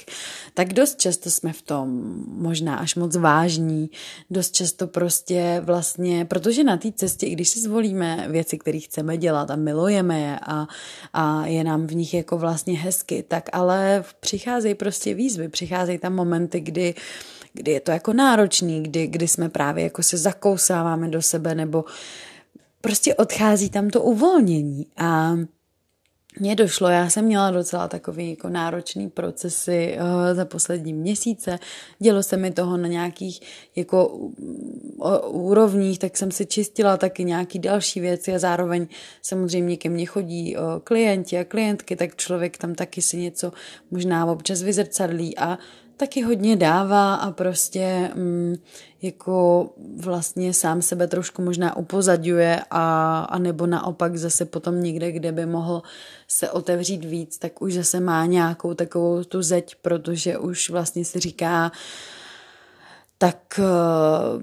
tak 0.54 0.74
dost 0.74 1.00
často 1.00 1.32
jsme 1.32 1.54
v 1.54 1.62
tom 1.62 2.14
možná 2.28 2.76
až 2.76 2.96
moc 2.96 3.16
vážní, 3.16 3.90
dost 4.30 4.52
často 4.52 4.88
prostě 4.88 5.62
vlastně, 5.66 6.26
protože 6.26 6.64
na 6.64 6.78
té 6.78 6.92
cestě, 6.92 7.26
i 7.26 7.32
když 7.32 7.50
si 7.50 7.60
zvolíme 7.60 8.26
věci, 8.30 8.58
které 8.58 8.80
chceme 8.80 9.18
dělat 9.18 9.52
a 9.52 9.56
milujeme 9.56 10.20
je 10.20 10.40
a, 10.40 10.68
a 11.14 11.46
je 11.46 11.64
nám 11.64 11.88
v 11.88 11.96
nich 11.96 12.14
jako 12.14 12.38
vlastně 12.38 12.78
hezky, 12.78 13.24
tak 13.28 13.50
ale 13.54 14.04
přicházejí 14.20 14.76
prostě 14.76 15.14
výzvy, 15.14 15.29
přicházejí 15.50 15.98
tam 15.98 16.16
momenty, 16.16 16.60
kdy 16.60 16.96
kdy 17.54 17.72
je 17.72 17.80
to 17.80 17.92
jako 17.92 18.14
náročný, 18.14 18.84
kdy, 18.84 19.08
kdy 19.08 19.28
jsme 19.28 19.50
právě 19.50 19.84
jako 19.84 20.04
se 20.04 20.18
zakousáváme 20.18 21.08
do 21.08 21.22
sebe 21.22 21.56
nebo 21.56 21.86
prostě 22.82 23.16
odchází 23.16 23.70
tam 23.70 23.90
to 23.90 24.02
uvolnění. 24.02 24.86
A 24.98 25.36
mně 26.40 26.56
došlo, 26.56 26.88
já 26.88 27.10
jsem 27.10 27.26
měla 27.26 27.52
docela 27.52 27.88
takový 27.88 28.30
jako 28.30 28.50
náročný 28.50 29.10
procesy 29.10 29.98
uh, 29.98 30.36
za 30.36 30.46
poslední 30.46 30.94
měsíce, 30.94 31.60
dělo 32.00 32.24
se 32.24 32.38
mi 32.38 32.52
toho 32.52 32.78
na 32.78 32.88
nějakých 32.88 33.42
jako 33.76 34.08
uh, 34.08 34.32
úrovních, 35.28 36.00
tak 36.00 36.18
jsem 36.18 36.32
si 36.32 36.46
čistila 36.46 36.98
taky 36.98 37.24
nějaký 37.24 37.60
další 37.60 38.00
věci 38.00 38.36
a 38.36 38.40
zároveň 38.40 38.88
samozřejmě 39.22 39.78
ke 39.78 39.90
mně 39.90 40.06
chodí 40.06 40.58
uh, 40.58 40.64
klienti 40.84 41.38
a 41.38 41.44
klientky, 41.44 41.96
tak 41.96 42.16
člověk 42.16 42.58
tam 42.58 42.76
taky 42.76 43.02
si 43.02 43.18
něco 43.18 43.52
možná 43.92 44.26
občas 44.26 44.62
vyzrcadlí 44.62 45.38
a 45.38 45.58
taky 46.00 46.22
hodně 46.22 46.56
dává 46.56 47.16
a 47.16 47.32
prostě 47.32 48.12
mm, 48.16 48.56
jako 49.02 49.70
vlastně 49.98 50.54
sám 50.54 50.82
sebe 50.82 51.08
trošku 51.08 51.42
možná 51.42 51.78
upozadňuje 51.78 52.62
a, 52.72 53.20
a 53.30 53.38
nebo 53.40 53.68
naopak 53.68 54.18
zase 54.18 54.46
potom 54.46 54.84
někde, 54.84 55.12
kde 55.12 55.32
by 55.32 55.46
mohl 55.46 55.84
se 56.28 56.50
otevřít 56.50 57.06
víc, 57.06 57.38
tak 57.38 57.62
už 57.62 57.74
zase 57.74 58.00
má 58.00 58.26
nějakou 58.26 58.74
takovou 58.74 59.24
tu 59.24 59.42
zeď, 59.42 59.76
protože 59.82 60.38
už 60.38 60.70
vlastně 60.70 61.06
si 61.06 61.20
říká, 61.20 61.72
tak 63.18 63.60
eh, 63.60 63.64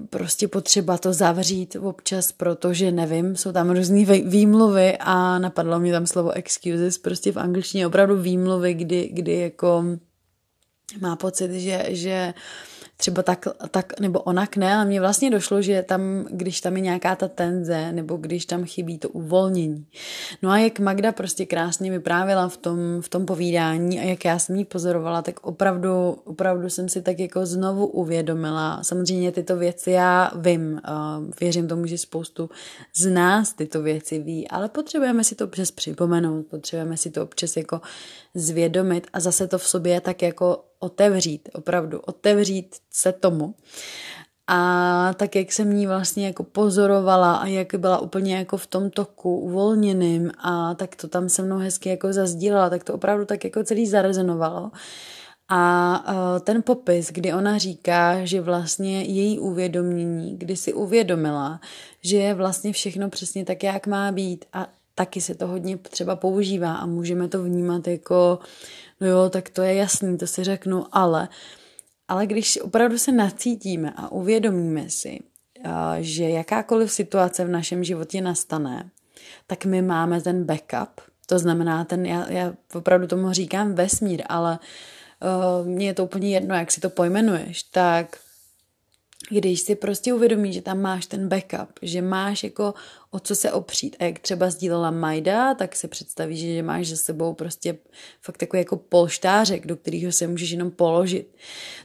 prostě 0.09 0.47
potřeba 0.47 0.97
to 0.97 1.13
zavřít 1.13 1.75
občas, 1.75 2.31
protože 2.31 2.91
nevím, 2.91 3.35
jsou 3.35 3.51
tam 3.51 3.69
různý 3.69 4.05
výmluvy 4.05 4.97
a 4.99 5.39
napadlo 5.39 5.79
mě 5.79 5.91
tam 5.91 6.07
slovo 6.07 6.31
excuses, 6.31 6.97
prostě 6.97 7.31
v 7.31 7.37
angličtině 7.37 7.87
opravdu 7.87 8.21
výmluvy, 8.21 8.73
kdy, 8.73 9.09
kdy 9.13 9.39
jako 9.39 9.83
má 11.01 11.15
pocit, 11.15 11.51
že, 11.51 11.85
že 11.89 12.33
třeba 12.97 13.23
tak, 13.23 13.47
tak 13.71 13.99
nebo 13.99 14.19
onak 14.19 14.57
ne, 14.57 14.75
ale 14.75 14.85
mně 14.85 14.99
vlastně 14.99 15.29
došlo, 15.29 15.61
že 15.61 15.83
tam, 15.83 16.25
když 16.29 16.61
tam 16.61 16.75
je 16.75 16.81
nějaká 16.81 17.15
ta 17.15 17.27
tenze, 17.27 17.91
nebo 17.91 18.17
když 18.17 18.45
tam 18.45 18.65
chybí 18.65 18.97
to 18.97 19.09
uvolnění. 19.09 19.85
No 20.41 20.49
a 20.49 20.57
jak 20.57 20.79
Magda 20.79 21.11
prostě 21.11 21.45
krásně 21.45 21.91
vyprávěla 21.91 22.49
v 22.49 22.57
tom, 22.57 22.77
v 23.01 23.09
tom 23.09 23.25
povídání 23.25 23.99
a 23.99 24.03
jak 24.03 24.25
já 24.25 24.39
jsem 24.39 24.55
jí 24.55 24.65
pozorovala, 24.65 25.21
tak 25.21 25.45
opravdu, 25.45 26.17
opravdu 26.23 26.69
jsem 26.69 26.89
si 26.89 27.01
tak 27.01 27.19
jako 27.19 27.45
znovu 27.45 27.87
uvědomila. 27.87 28.83
Samozřejmě 28.83 29.31
tyto 29.31 29.57
věci 29.57 29.91
já 29.91 30.31
vím, 30.35 30.81
věřím 31.39 31.67
tomu, 31.67 31.85
že 31.85 31.97
spoustu 31.97 32.49
z 32.95 33.09
nás 33.09 33.53
tyto 33.53 33.81
věci 33.81 34.19
ví, 34.19 34.47
ale 34.47 34.69
potřebujeme 34.69 35.23
si 35.23 35.35
to 35.35 35.45
občas 35.45 35.71
připomenout, 35.71 36.45
potřebujeme 36.47 36.97
si 36.97 37.11
to 37.11 37.23
občas 37.23 37.57
jako 37.57 37.81
zvědomit 38.33 39.07
a 39.13 39.19
zase 39.19 39.47
to 39.47 39.57
v 39.57 39.67
sobě 39.67 40.01
tak 40.01 40.21
jako 40.21 40.63
otevřít, 40.79 41.49
opravdu 41.53 41.99
otevřít 41.99 42.75
se 42.91 43.11
tomu. 43.11 43.55
A 44.49 45.13
tak, 45.17 45.35
jak 45.35 45.51
jsem 45.51 45.73
ní 45.73 45.87
vlastně 45.87 46.25
jako 46.25 46.43
pozorovala 46.43 47.35
a 47.35 47.45
jak 47.45 47.75
byla 47.75 47.99
úplně 47.99 48.35
jako 48.35 48.57
v 48.57 48.67
tom 48.67 48.89
toku 48.89 49.39
uvolněným 49.39 50.31
a 50.39 50.73
tak 50.73 50.95
to 50.95 51.07
tam 51.07 51.29
se 51.29 51.41
mnou 51.41 51.57
hezky 51.57 51.89
jako 51.89 52.13
zazdílela, 52.13 52.69
tak 52.69 52.83
to 52.83 52.93
opravdu 52.93 53.25
tak 53.25 53.43
jako 53.43 53.63
celý 53.63 53.87
zarezonovalo. 53.87 54.71
A 55.49 56.39
ten 56.43 56.63
popis, 56.63 57.11
kdy 57.11 57.33
ona 57.33 57.57
říká, 57.57 58.25
že 58.25 58.41
vlastně 58.41 59.03
její 59.03 59.39
uvědomění, 59.39 60.37
kdy 60.37 60.55
si 60.55 60.73
uvědomila, 60.73 61.59
že 62.01 62.17
je 62.17 62.33
vlastně 62.33 62.73
všechno 62.73 63.09
přesně 63.09 63.45
tak, 63.45 63.63
jak 63.63 63.87
má 63.87 64.11
být 64.11 64.45
a 64.53 64.67
taky 64.97 65.21
se 65.21 65.35
to 65.35 65.47
hodně 65.47 65.77
třeba 65.77 66.15
používá 66.15 66.73
a 66.75 66.85
můžeme 66.85 67.27
to 67.27 67.43
vnímat 67.43 67.87
jako, 67.87 68.39
no 69.01 69.07
jo, 69.07 69.29
tak 69.29 69.49
to 69.49 69.61
je 69.61 69.73
jasný, 69.73 70.17
to 70.17 70.27
si 70.27 70.43
řeknu, 70.43 70.85
ale, 70.91 71.29
ale 72.07 72.25
když 72.25 72.61
opravdu 72.61 72.97
se 72.97 73.11
nacítíme 73.11 73.93
a 73.95 74.11
uvědomíme 74.11 74.89
si, 74.89 75.19
že 75.99 76.29
jakákoliv 76.29 76.91
situace 76.91 77.45
v 77.45 77.49
našem 77.49 77.83
životě 77.83 78.21
nastane, 78.21 78.89
tak 79.47 79.65
my 79.65 79.81
máme 79.81 80.21
ten 80.21 80.43
backup, 80.43 81.01
to 81.25 81.39
znamená 81.39 81.85
ten, 81.85 82.05
já, 82.05 82.31
já 82.31 82.53
opravdu 82.73 83.07
tomu 83.07 83.31
říkám 83.31 83.73
vesmír, 83.73 84.23
ale 84.29 84.59
uh, 85.61 85.67
mně 85.67 85.87
je 85.87 85.93
to 85.93 86.03
úplně 86.03 86.29
jedno, 86.29 86.55
jak 86.55 86.71
si 86.71 86.81
to 86.81 86.89
pojmenuješ, 86.89 87.63
tak 87.63 88.17
když 89.29 89.59
si 89.59 89.75
prostě 89.75 90.13
uvědomíš, 90.13 90.55
že 90.55 90.61
tam 90.61 90.81
máš 90.81 91.05
ten 91.05 91.27
backup, 91.27 91.79
že 91.81 92.01
máš 92.01 92.43
jako 92.43 92.73
o 93.11 93.19
co 93.19 93.35
se 93.35 93.51
opřít. 93.51 93.95
A 93.99 94.03
jak 94.03 94.19
třeba 94.19 94.49
sdílela 94.49 94.91
Majda, 94.91 95.53
tak 95.53 95.75
se 95.75 95.87
představíš, 95.87 96.39
že 96.39 96.63
máš 96.63 96.87
za 96.87 96.95
sebou 96.95 97.33
prostě 97.33 97.77
fakt 98.21 98.37
takový 98.37 98.59
jako 98.59 98.77
polštářek, 98.77 99.67
do 99.67 99.75
kterého 99.75 100.11
se 100.11 100.27
můžeš 100.27 100.49
jenom 100.49 100.71
položit. 100.71 101.35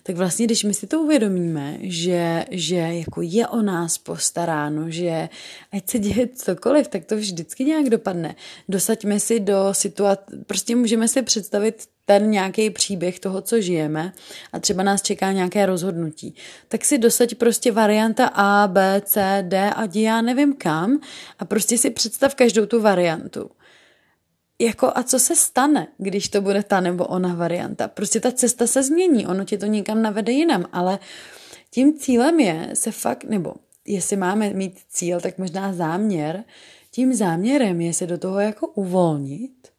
Tak 0.02 0.16
vlastně, 0.16 0.46
když 0.46 0.64
my 0.64 0.74
si 0.74 0.86
to 0.86 1.00
uvědomíme, 1.00 1.78
že, 1.80 2.44
že 2.50 2.76
jako 2.76 3.22
je 3.22 3.48
o 3.48 3.62
nás 3.62 3.98
postaráno, 3.98 4.90
že 4.90 5.28
ať 5.72 5.90
se 5.90 5.98
děje 5.98 6.28
cokoliv, 6.28 6.88
tak 6.88 7.04
to 7.04 7.16
vždycky 7.16 7.64
nějak 7.64 7.90
dopadne. 7.90 8.34
Dosaďme 8.68 9.20
si 9.20 9.40
do 9.40 9.68
situace, 9.72 10.22
prostě 10.46 10.76
můžeme 10.76 11.08
si 11.08 11.22
představit 11.22 11.86
ten 12.04 12.30
nějaký 12.30 12.70
příběh 12.70 13.20
toho, 13.20 13.40
co 13.40 13.60
žijeme 13.60 14.12
a 14.52 14.58
třeba 14.58 14.82
nás 14.82 15.02
čeká 15.02 15.32
nějaké 15.32 15.66
rozhodnutí, 15.66 16.34
tak 16.68 16.84
si 16.84 16.98
dosaď 16.98 17.34
prostě 17.34 17.72
varianta 17.72 18.26
A, 18.26 18.68
B, 18.68 19.02
C, 19.04 19.44
D 19.48 19.70
a 19.70 19.88
já 19.94 20.22
nevím 20.22 20.56
kam 20.56 21.00
a 21.38 21.44
prostě 21.44 21.78
si 21.78 21.90
představ 21.90 22.34
každou 22.34 22.66
tu 22.66 22.80
variantu. 22.80 23.50
Jako 24.58 24.92
a 24.94 25.02
co 25.02 25.18
se 25.18 25.36
stane, 25.36 25.88
když 25.98 26.28
to 26.28 26.40
bude 26.40 26.62
ta 26.62 26.80
nebo 26.80 27.04
ona 27.06 27.34
varianta? 27.34 27.88
Prostě 27.88 28.20
ta 28.20 28.32
cesta 28.32 28.66
se 28.66 28.82
změní, 28.82 29.26
ono 29.26 29.44
tě 29.44 29.58
to 29.58 29.66
někam 29.66 30.02
navede 30.02 30.32
jinam, 30.32 30.66
ale 30.72 30.98
tím 31.70 31.98
cílem 31.98 32.40
je 32.40 32.70
se 32.74 32.90
fakt, 32.90 33.24
nebo 33.24 33.54
jestli 33.86 34.16
máme 34.16 34.50
mít 34.50 34.80
cíl, 34.88 35.20
tak 35.20 35.38
možná 35.38 35.72
záměr, 35.72 36.44
tím 36.90 37.14
záměrem 37.14 37.80
je 37.80 37.94
se 37.94 38.06
do 38.06 38.18
toho 38.18 38.40
jako 38.40 38.66
uvolnit 38.66 39.71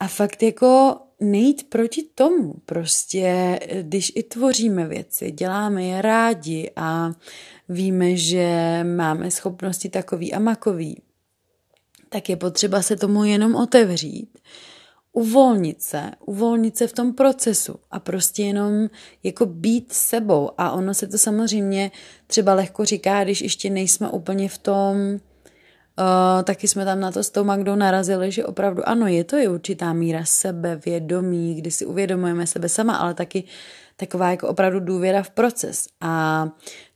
a 0.00 0.08
fakt 0.08 0.42
jako 0.42 0.96
nejít 1.20 1.68
proti 1.68 2.02
tomu. 2.14 2.54
Prostě, 2.66 3.60
když 3.82 4.12
i 4.14 4.22
tvoříme 4.22 4.86
věci, 4.86 5.30
děláme 5.30 5.84
je 5.84 6.02
rádi 6.02 6.70
a 6.76 7.12
víme, 7.68 8.16
že 8.16 8.80
máme 8.96 9.30
schopnosti 9.30 9.88
takový 9.88 10.34
a 10.34 10.38
makový, 10.38 11.02
tak 12.08 12.28
je 12.28 12.36
potřeba 12.36 12.82
se 12.82 12.96
tomu 12.96 13.24
jenom 13.24 13.54
otevřít, 13.54 14.38
uvolnit 15.12 15.82
se, 15.82 16.10
uvolnit 16.26 16.76
se 16.76 16.86
v 16.86 16.92
tom 16.92 17.14
procesu 17.14 17.74
a 17.90 18.00
prostě 18.00 18.42
jenom 18.42 18.88
jako 19.22 19.46
být 19.46 19.92
sebou. 19.92 20.50
A 20.58 20.72
ono 20.72 20.94
se 20.94 21.06
to 21.06 21.18
samozřejmě 21.18 21.90
třeba 22.26 22.54
lehko 22.54 22.84
říká, 22.84 23.24
když 23.24 23.40
ještě 23.40 23.70
nejsme 23.70 24.08
úplně 24.10 24.48
v 24.48 24.58
tom, 24.58 24.96
uh, 26.00 26.42
taky 26.42 26.68
jsme 26.68 26.84
tam 26.84 27.00
na 27.00 27.12
to 27.12 27.24
s 27.24 27.30
tou 27.30 27.44
Magdou 27.44 27.74
narazili, 27.74 28.32
že 28.32 28.44
opravdu 28.44 28.88
ano, 28.88 29.06
je 29.06 29.24
to 29.24 29.36
i 29.36 29.48
určitá 29.48 29.92
míra 29.92 30.24
sebevědomí, 30.24 31.54
kdy 31.54 31.70
si 31.70 31.86
uvědomujeme 31.86 32.46
sebe 32.46 32.68
sama, 32.68 32.96
ale 32.96 33.14
taky 33.14 33.44
taková 33.96 34.30
jako 34.30 34.48
opravdu 34.48 34.80
důvěra 34.80 35.22
v 35.22 35.30
proces. 35.30 35.86
A 36.00 36.48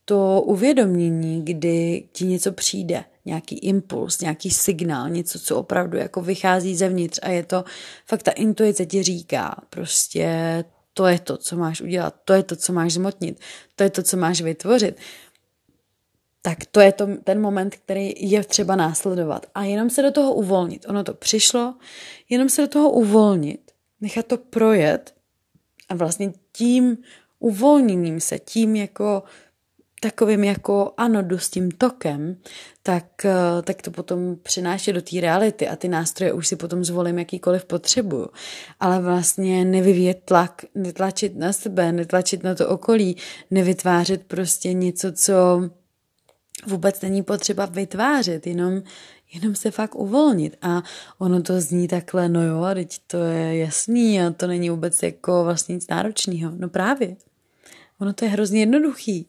to 0.04 0.42
uvědomění, 0.46 1.44
kdy 1.44 2.04
ti 2.12 2.25
něco 2.25 2.52
přijde, 2.52 3.04
nějaký 3.25 3.58
impuls, 3.58 4.20
nějaký 4.20 4.50
signál, 4.50 5.11
něco, 5.11 5.38
co 5.38 5.56
opravdu 5.56 5.99
jako 5.99 6.20
vychází 6.20 6.76
zevnitř 6.76 7.18
a 7.23 7.28
je 7.28 7.42
to, 7.42 7.64
fakt 8.06 8.23
ta 8.23 8.30
intuice 8.30 8.87
ti 8.87 9.02
říká, 9.02 9.56
prostě 9.70 10.64
to 10.94 11.06
je 11.06 11.18
to, 11.18 11.37
co 11.37 11.56
máš 11.56 11.80
udělat, 11.80 12.14
to 12.25 12.32
je 12.32 12.42
to, 12.42 12.56
co 12.56 12.73
máš 12.73 12.92
zmotnit, 12.92 13.40
to 13.76 13.82
je 13.82 13.90
to, 13.90 14.02
co 14.02 14.16
máš 14.16 14.40
vytvořit, 14.40 14.96
tak 16.46 16.58
to 16.70 16.80
je 16.80 16.92
to, 16.92 17.08
ten 17.24 17.40
moment, 17.40 17.76
který 17.76 18.12
je 18.16 18.44
třeba 18.44 18.76
následovat. 18.76 19.46
A 19.54 19.64
jenom 19.64 19.90
se 19.90 20.02
do 20.02 20.10
toho 20.10 20.34
uvolnit. 20.34 20.86
Ono 20.88 21.04
to 21.04 21.14
přišlo, 21.14 21.74
jenom 22.28 22.48
se 22.48 22.62
do 22.62 22.68
toho 22.68 22.90
uvolnit, 22.90 23.70
nechat 24.00 24.26
to 24.26 24.36
projet 24.36 25.14
a 25.88 25.94
vlastně 25.94 26.32
tím 26.52 26.98
uvolněním 27.38 28.20
se, 28.20 28.38
tím 28.38 28.76
jako 28.76 29.22
takovým 30.00 30.44
jako 30.44 30.92
ano, 30.96 31.22
jdu 31.22 31.38
s 31.38 31.50
tím 31.50 31.70
tokem, 31.70 32.36
tak, 32.82 33.24
eh, 33.24 33.62
tak 33.62 33.82
to 33.82 33.90
potom 33.90 34.36
přináší 34.42 34.92
do 34.92 35.02
té 35.02 35.20
reality 35.20 35.68
a 35.68 35.76
ty 35.76 35.88
nástroje 35.88 36.32
už 36.32 36.48
si 36.48 36.56
potom 36.56 36.84
zvolím 36.84 37.18
jakýkoliv 37.18 37.64
potřebuju. 37.64 38.28
Ale 38.80 39.00
vlastně 39.00 39.64
nevyvíjet 39.64 40.22
tlak, 40.24 40.64
netlačit 40.74 41.36
na 41.36 41.52
sebe, 41.52 41.92
netlačit 41.92 42.42
na 42.42 42.54
to 42.54 42.68
okolí, 42.68 43.16
nevytvářet 43.50 44.22
prostě 44.26 44.72
něco, 44.72 45.12
co 45.12 45.34
vůbec 46.66 47.00
není 47.00 47.23
potřeba 47.23 47.66
vytvářet, 47.66 48.46
jenom, 48.46 48.82
jenom 49.34 49.54
se 49.54 49.70
fakt 49.70 49.94
uvolnit. 49.94 50.56
A 50.62 50.82
ono 51.18 51.42
to 51.42 51.61
zní 51.61 51.88
takhle, 51.88 52.28
no 52.28 52.42
jo, 52.42 52.66
teď 52.75 52.99
to 53.06 53.16
je 53.16 53.58
jasný 53.58 54.23
a 54.23 54.30
to 54.30 54.46
není 54.46 54.70
vůbec 54.70 55.02
jako 55.02 55.44
vlastně 55.44 55.75
nic 55.75 55.88
náročného. 55.88 56.52
No 56.56 56.68
právě. 56.68 57.16
Ono 58.00 58.12
to 58.12 58.25
je 58.25 58.30
hrozně 58.30 58.61
jednoduchý 58.61 59.28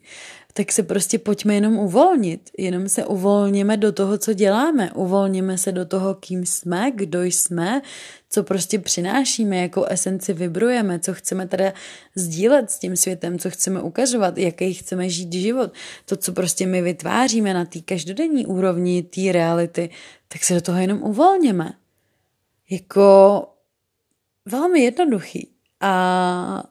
tak 0.57 0.71
se 0.71 0.83
prostě 0.83 1.19
pojďme 1.19 1.55
jenom 1.55 1.77
uvolnit. 1.77 2.49
Jenom 2.57 2.89
se 2.89 3.05
uvolněme 3.05 3.77
do 3.77 3.91
toho, 3.91 4.17
co 4.17 4.33
děláme. 4.33 4.91
Uvolněme 4.91 5.57
se 5.57 5.71
do 5.71 5.85
toho, 5.85 6.15
kým 6.15 6.45
jsme, 6.45 6.91
kdo 6.95 7.23
jsme, 7.23 7.81
co 8.29 8.43
prostě 8.43 8.79
přinášíme, 8.79 9.57
jakou 9.57 9.85
esenci 9.85 10.33
vibrujeme, 10.33 10.99
co 10.99 11.13
chceme 11.13 11.47
teda 11.47 11.73
sdílet 12.15 12.71
s 12.71 12.79
tím 12.79 12.95
světem, 12.95 13.39
co 13.39 13.49
chceme 13.49 13.81
ukazovat, 13.81 14.37
jaký 14.37 14.73
chceme 14.73 15.09
žít 15.09 15.33
život. 15.33 15.73
To, 16.05 16.15
co 16.15 16.31
prostě 16.31 16.67
my 16.67 16.81
vytváříme 16.81 17.53
na 17.53 17.65
té 17.65 17.81
každodenní 17.81 18.45
úrovni 18.45 19.03
té 19.03 19.31
reality, 19.31 19.89
tak 20.27 20.43
se 20.43 20.53
do 20.53 20.61
toho 20.61 20.77
jenom 20.77 21.03
uvolněme. 21.03 21.73
Jako 22.69 23.47
velmi 24.45 24.79
jednoduchý. 24.79 25.49
A 25.81 26.63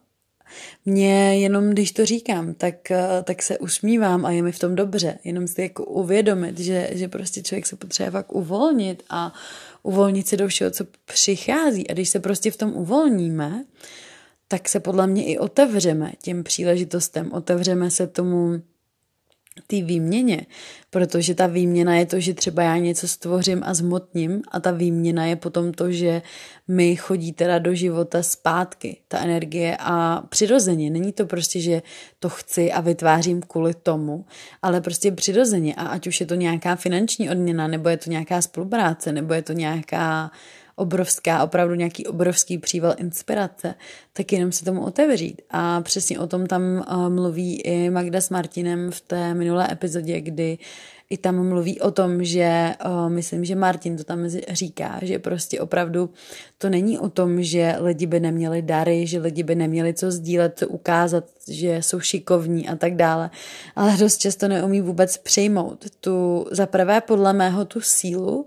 mě 0.85 1.41
jenom, 1.41 1.71
když 1.71 1.93
to 1.93 2.07
říkám, 2.07 2.55
tak, 2.55 2.91
eh, 2.91 3.23
tak 3.25 3.43
se 3.43 3.59
usmívám 3.59 4.27
a 4.27 4.31
je 4.31 4.43
mi 4.43 4.53
v 4.53 4.59
tom 4.59 4.75
dobře. 4.75 5.19
Jenom 5.25 5.49
si 5.49 5.63
jako 5.63 5.85
uvědomit, 5.85 6.61
že, 6.61 6.91
že 6.93 7.09
prostě 7.09 7.43
člověk 7.43 7.67
se 7.67 7.77
potřebuje 7.77 8.11
fakt 8.11 8.33
uvolnit 8.33 9.03
a 9.11 9.33
uvolnit 9.83 10.29
se 10.29 10.37
do 10.37 10.49
všeho, 10.49 10.71
co 10.71 10.85
přichází. 11.05 11.91
A 11.91 11.93
když 11.93 12.09
se 12.09 12.21
prostě 12.21 12.51
v 12.51 12.57
tom 12.57 12.73
uvolníme, 12.77 13.65
tak 14.49 14.69
se 14.69 14.81
podle 14.81 15.07
mě 15.07 15.25
i 15.25 15.39
otevřeme 15.39 16.13
těm 16.23 16.45
příležitostem, 16.45 17.33
otevřeme 17.33 17.91
se 17.91 18.07
tomu 18.07 18.63
té 19.67 19.83
výměně, 19.83 20.47
protože 20.91 21.35
ta 21.35 21.47
výměna 21.47 21.97
je 21.97 22.07
to, 22.07 22.21
že 22.21 22.35
třeba 22.35 22.63
já 22.63 22.77
něco 22.77 23.09
stvořím 23.09 23.63
a 23.65 23.75
zmotním 23.75 24.43
a 24.51 24.61
ta 24.61 24.71
výměna 24.71 25.27
je 25.27 25.37
potom 25.37 25.73
to, 25.73 25.93
že 25.93 26.23
mi 26.69 26.97
chodí 26.97 27.33
teda 27.33 27.59
do 27.59 27.75
života 27.75 28.23
zpátky 28.23 28.97
ta 29.09 29.19
energie 29.19 29.77
a 29.81 30.23
přirozeně. 30.29 30.91
Není 30.91 31.13
to 31.13 31.27
prostě, 31.27 31.61
že 31.61 31.83
to 32.19 32.29
chci 32.29 32.73
a 32.73 32.81
vytvářím 32.81 33.43
kvůli 33.43 33.75
tomu, 33.75 34.25
ale 34.63 34.81
prostě 34.81 35.13
přirozeně 35.13 35.75
a 35.75 35.87
ať 35.87 36.07
už 36.07 36.21
je 36.21 36.27
to 36.27 36.35
nějaká 36.35 36.77
finanční 36.77 37.31
odměna, 37.31 37.69
nebo 37.69 37.89
je 37.89 37.97
to 37.97 38.11
nějaká 38.11 38.43
spolupráce, 38.43 39.13
nebo 39.13 39.35
je 39.35 39.43
to 39.43 39.53
nějaká 39.53 40.31
obrovská, 40.77 41.45
opravdu 41.45 41.75
nějaký 41.75 42.07
obrovský 42.07 42.59
příval 42.59 42.95
inspirace, 42.99 43.75
tak 44.13 44.33
jenom 44.33 44.53
se 44.53 44.65
tomu 44.65 44.85
otevřít. 44.85 45.43
A 45.51 45.81
přesně 45.81 46.19
o 46.19 46.27
tom 46.27 46.47
tam 46.47 46.63
uh, 46.63 47.09
mluví 47.09 47.61
i 47.61 47.91
Magda 47.91 48.21
s 48.21 48.31
Martinem 48.31 48.91
v 48.91 49.01
té 49.01 49.35
minulé 49.35 49.69
epizodě, 49.73 50.21
kdy 50.21 50.59
i 51.11 51.17
tam 51.19 51.49
mluví 51.49 51.81
o 51.81 51.91
tom, 51.91 52.25
že 52.25 52.75
uh, 52.87 53.11
myslím, 53.11 53.45
že 53.45 53.55
Martin 53.55 53.97
to 53.97 54.05
tam 54.05 54.29
říká, 54.51 54.99
že 55.03 55.19
prostě 55.19 55.61
opravdu 55.61 56.11
to 56.59 56.71
není 56.71 56.99
o 56.99 57.09
tom, 57.09 57.43
že 57.43 57.77
lidi 57.79 58.07
by 58.07 58.21
neměli 58.21 58.63
dary, 58.63 59.07
že 59.07 59.19
lidi 59.19 59.43
by 59.43 59.55
neměli 59.55 59.95
co 59.95 60.11
sdílet, 60.11 60.59
co 60.59 60.69
ukázat, 60.69 61.25
že 61.51 61.77
jsou 61.77 62.01
šikovní 62.01 62.69
a 62.69 62.77
tak 62.77 62.97
dále, 62.97 63.31
ale 63.77 63.97
dost 63.97 64.19
často 64.19 64.49
neumí 64.49 64.81
vůbec 64.81 65.17
přijmout 65.17 65.85
tu, 66.01 66.47
za 66.51 66.67
prvé 66.67 67.01
podle 67.01 67.33
mého 67.33 67.65
tu 67.65 67.81
sílu, 67.81 68.47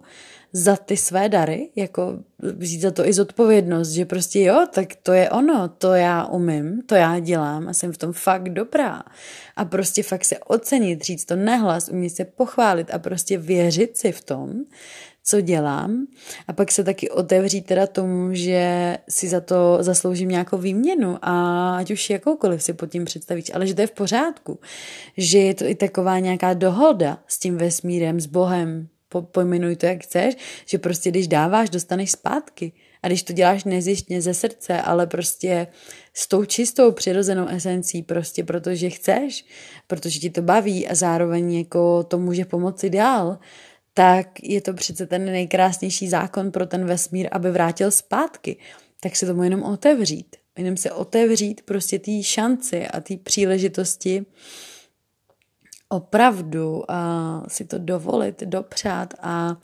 za 0.58 0.76
ty 0.76 0.98
své 0.98 1.30
dary, 1.30 1.70
jako 1.76 2.20
vzít 2.40 2.82
za 2.82 2.92
to 2.92 3.08
i 3.08 3.14
zodpovědnost, 3.14 3.90
že 3.90 4.06
prostě 4.06 4.42
jo, 4.42 4.66
tak 4.74 4.96
to 5.04 5.14
je 5.14 5.30
ono, 5.30 5.70
to 5.70 5.94
já 5.94 6.26
umím, 6.26 6.82
to 6.86 6.96
já 6.96 7.20
dělám 7.20 7.68
a 7.68 7.74
jsem 7.74 7.94
v 7.94 7.98
tom 7.98 8.14
fakt 8.14 8.50
dobrá. 8.50 9.04
A 9.56 9.66
prostě 9.66 10.04
fakt 10.04 10.26
se 10.26 10.38
ocenit, 10.40 11.04
říct 11.04 11.26
to 11.26 11.36
nehlas, 11.36 11.90
umět 11.90 12.10
se 12.10 12.26
pochválit 12.26 12.94
a 12.94 13.00
prostě 13.00 13.38
věřit 13.38 13.98
si 13.98 14.12
v 14.12 14.24
tom, 14.24 14.54
co 15.24 15.42
dělám. 15.42 16.08
A 16.48 16.54
pak 16.54 16.72
se 16.72 16.84
taky 16.84 17.10
otevřít 17.10 17.66
teda 17.66 17.88
tomu, 17.88 18.34
že 18.34 18.98
si 19.10 19.28
za 19.28 19.42
to 19.42 19.78
zasloužím 19.82 20.30
nějakou 20.30 20.58
výměnu 20.58 21.18
a 21.22 21.76
ať 21.78 21.92
už 21.92 22.10
jakoukoliv 22.10 22.64
si 22.64 22.74
pod 22.74 22.92
tím 22.92 23.06
představíš, 23.06 23.52
ale 23.54 23.68
že 23.68 23.76
to 23.76 23.82
je 23.82 23.88
v 23.88 23.92
pořádku, 23.92 24.60
že 25.18 25.40
je 25.40 25.54
to 25.54 25.66
i 25.66 25.76
taková 25.76 26.20
nějaká 26.20 26.54
dohoda 26.54 27.20
s 27.28 27.40
tím 27.40 27.58
vesmírem, 27.58 28.20
s 28.20 28.26
Bohem, 28.26 28.88
po, 29.10 29.22
pojmenuj 29.22 29.76
to, 29.76 29.86
jak 29.86 30.04
chceš, 30.04 30.36
že 30.66 30.78
prostě 30.78 31.10
když 31.10 31.28
dáváš, 31.28 31.70
dostaneš 31.70 32.12
zpátky. 32.12 32.72
A 33.04 33.08
když 33.08 33.24
to 33.24 33.34
děláš 33.34 33.64
nezjištně 33.64 34.22
ze 34.22 34.34
srdce, 34.34 34.82
ale 34.82 35.08
prostě 35.08 35.68
s 36.14 36.28
tou 36.28 36.46
čistou 36.46 36.92
přirozenou 36.92 37.48
esencí, 37.48 38.04
prostě 38.04 38.44
protože 38.44 38.90
chceš, 38.90 39.46
protože 39.88 40.20
ti 40.20 40.30
to 40.30 40.42
baví 40.42 40.88
a 40.88 40.96
zároveň 40.96 41.54
jako 41.54 42.04
to 42.04 42.18
může 42.18 42.46
pomoci 42.46 42.90
dál, 42.90 43.40
tak 43.94 44.44
je 44.44 44.62
to 44.62 44.74
přece 44.74 45.06
ten 45.06 45.26
nejkrásnější 45.26 46.08
zákon 46.08 46.52
pro 46.52 46.66
ten 46.66 46.86
vesmír, 46.86 47.28
aby 47.32 47.52
vrátil 47.52 47.92
zpátky. 47.92 48.58
Tak 49.00 49.16
se 49.16 49.26
tomu 49.26 49.44
jenom 49.44 49.64
otevřít. 49.64 50.36
Jenom 50.58 50.78
se 50.78 50.92
otevřít 50.92 51.62
prostě 51.66 52.00
té 52.00 52.24
šanci 52.24 52.88
a 52.88 53.00
té 53.00 53.18
příležitosti, 53.18 54.26
opravdu 55.90 56.84
uh, 56.90 57.48
si 57.48 57.66
to 57.66 57.78
dovolit, 57.78 58.44
dopřát 58.44 59.14
a 59.22 59.58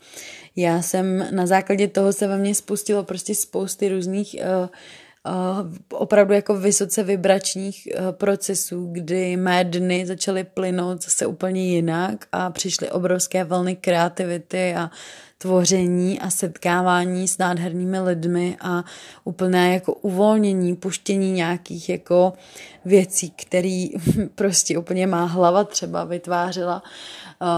já 0.56 0.82
jsem 0.82 1.26
na 1.36 1.46
základě 1.46 1.88
toho 1.88 2.12
se 2.12 2.26
ve 2.26 2.38
mně 2.38 2.54
spustilo 2.54 3.04
prostě 3.04 3.34
spousty 3.34 3.88
různých 3.88 4.36
uh, 4.40 4.68
uh, 5.34 5.74
opravdu 5.92 6.34
jako 6.34 6.58
vysoce 6.58 7.02
vibračních 7.02 7.88
uh, 7.94 8.12
procesů, 8.12 8.88
kdy 8.92 9.36
mé 9.36 9.64
dny 9.64 10.06
začaly 10.06 10.44
plynout 10.44 11.04
zase 11.04 11.26
úplně 11.26 11.64
jinak 11.74 12.26
a 12.32 12.50
přišly 12.50 12.90
obrovské 12.90 13.44
vlny 13.44 13.76
kreativity 13.76 14.74
a 14.74 14.90
tvoření 15.44 16.20
a 16.20 16.30
setkávání 16.30 17.28
s 17.28 17.38
nádhernými 17.38 18.00
lidmi 18.00 18.56
a 18.60 18.84
úplné 19.24 19.74
jako 19.74 19.94
uvolnění, 19.94 20.76
puštění 20.76 21.32
nějakých 21.32 21.88
jako 21.88 22.32
věcí, 22.84 23.30
které 23.30 23.86
prostě 24.34 24.78
úplně 24.78 25.06
má 25.06 25.24
hlava 25.24 25.64
třeba 25.64 26.04
vytvářela. 26.04 26.82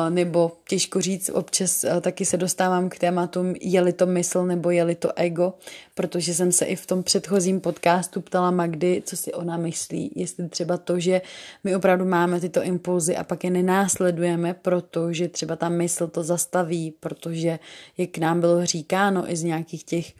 Nebo 0.08 0.52
těžko 0.68 1.00
říct, 1.00 1.30
občas 1.34 1.84
taky 2.00 2.24
se 2.24 2.36
dostávám 2.36 2.88
k 2.88 2.98
tématům, 2.98 3.54
je-li 3.60 3.92
to 3.92 4.06
mysl 4.06 4.46
nebo 4.46 4.70
je-li 4.70 4.94
to 4.94 5.18
ego, 5.18 5.54
protože 5.94 6.34
jsem 6.34 6.52
se 6.52 6.64
i 6.64 6.76
v 6.76 6.86
tom 6.86 7.02
předchozím 7.02 7.60
podcastu 7.60 8.20
ptala 8.20 8.50
Magdy, 8.50 9.02
co 9.06 9.16
si 9.16 9.32
ona 9.32 9.56
myslí, 9.56 10.12
jestli 10.14 10.48
třeba 10.48 10.76
to, 10.76 11.00
že 11.00 11.22
my 11.64 11.76
opravdu 11.76 12.04
máme 12.04 12.40
tyto 12.40 12.62
impulzy 12.62 13.16
a 13.16 13.24
pak 13.24 13.44
je 13.44 13.50
nenásledujeme, 13.50 14.54
protože 14.54 15.28
třeba 15.28 15.56
ta 15.56 15.68
mysl 15.68 16.06
to 16.06 16.22
zastaví, 16.22 16.90
protože 17.00 17.58
jak 17.98 18.18
nám 18.18 18.40
bylo 18.40 18.66
říkáno 18.66 19.30
i 19.30 19.36
z 19.36 19.42
nějakých 19.42 19.84
těch 19.84 20.12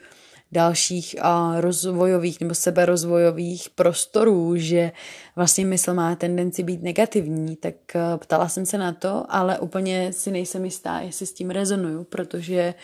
dalších 0.53 1.16
a 1.21 1.61
rozvojových 1.61 2.40
nebo 2.40 2.55
seberozvojových 2.55 3.71
prostorů, 3.71 4.57
že 4.57 4.92
vlastně 5.37 5.66
mysl 5.66 5.95
má 5.95 6.16
tendenci 6.16 6.62
být 6.62 6.83
negativní, 6.83 7.57
tak 7.57 7.75
eh, 7.95 8.01
ptala 8.16 8.49
jsem 8.49 8.66
se 8.66 8.79
na 8.79 8.92
to, 8.92 9.27
ale 9.29 9.59
úplně 9.59 10.12
si 10.12 10.31
nejsem 10.31 10.64
jistá, 10.64 11.01
jestli 11.01 11.27
s 11.27 11.33
tím 11.33 11.51
rezonuju, 11.51 12.05
protože 12.05 12.75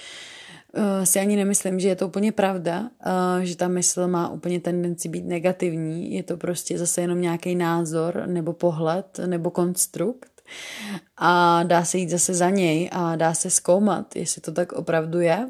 uh, 0.76 1.04
si 1.04 1.20
ani 1.20 1.36
nemyslím, 1.36 1.80
že 1.80 1.88
je 1.88 1.96
to 1.96 2.06
úplně 2.06 2.32
pravda, 2.32 2.80
uh, 2.80 3.42
že 3.42 3.56
ta 3.56 3.68
mysl 3.68 4.08
má 4.08 4.28
úplně 4.28 4.60
tendenci 4.60 5.08
být 5.08 5.24
negativní. 5.24 6.14
Je 6.14 6.22
to 6.22 6.36
prostě 6.36 6.78
zase 6.78 7.00
jenom 7.00 7.20
nějaký 7.20 7.54
názor 7.54 8.22
nebo 8.26 8.52
pohled 8.52 9.20
nebo 9.26 9.50
konstrukt. 9.50 10.31
A 11.16 11.62
dá 11.62 11.84
se 11.84 11.98
jít 11.98 12.10
zase 12.10 12.34
za 12.34 12.50
něj 12.50 12.90
a 12.92 13.16
dá 13.16 13.34
se 13.34 13.50
zkoumat, 13.50 14.16
jestli 14.16 14.40
to 14.40 14.52
tak 14.52 14.72
opravdu 14.72 15.20
je. 15.20 15.48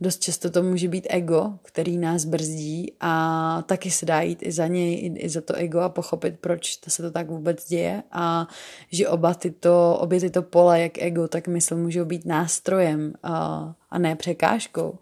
Dost 0.00 0.22
často 0.22 0.50
to 0.50 0.62
může 0.62 0.88
být 0.88 1.06
ego, 1.10 1.58
který 1.62 1.98
nás 1.98 2.24
brzdí 2.24 2.92
a 3.00 3.62
taky 3.66 3.90
se 3.90 4.06
dá 4.06 4.20
jít 4.20 4.42
i 4.42 4.52
za 4.52 4.66
něj, 4.66 5.14
i 5.18 5.28
za 5.28 5.40
to 5.40 5.54
ego 5.54 5.80
a 5.80 5.88
pochopit, 5.88 6.34
proč 6.40 6.76
to 6.76 6.90
se 6.90 7.02
to 7.02 7.10
tak 7.10 7.30
vůbec 7.30 7.68
děje 7.68 8.02
a 8.12 8.48
že 8.92 9.08
oba 9.08 9.34
tyto, 9.34 9.98
obě 10.00 10.20
tyto 10.20 10.42
pole, 10.42 10.80
jak 10.80 10.98
ego, 10.98 11.28
tak 11.28 11.48
mysl 11.48 11.76
můžou 11.76 12.04
být 12.04 12.26
nástrojem 12.26 13.12
a, 13.22 13.74
a 13.90 13.98
ne 13.98 14.16
překážkou. 14.16 14.98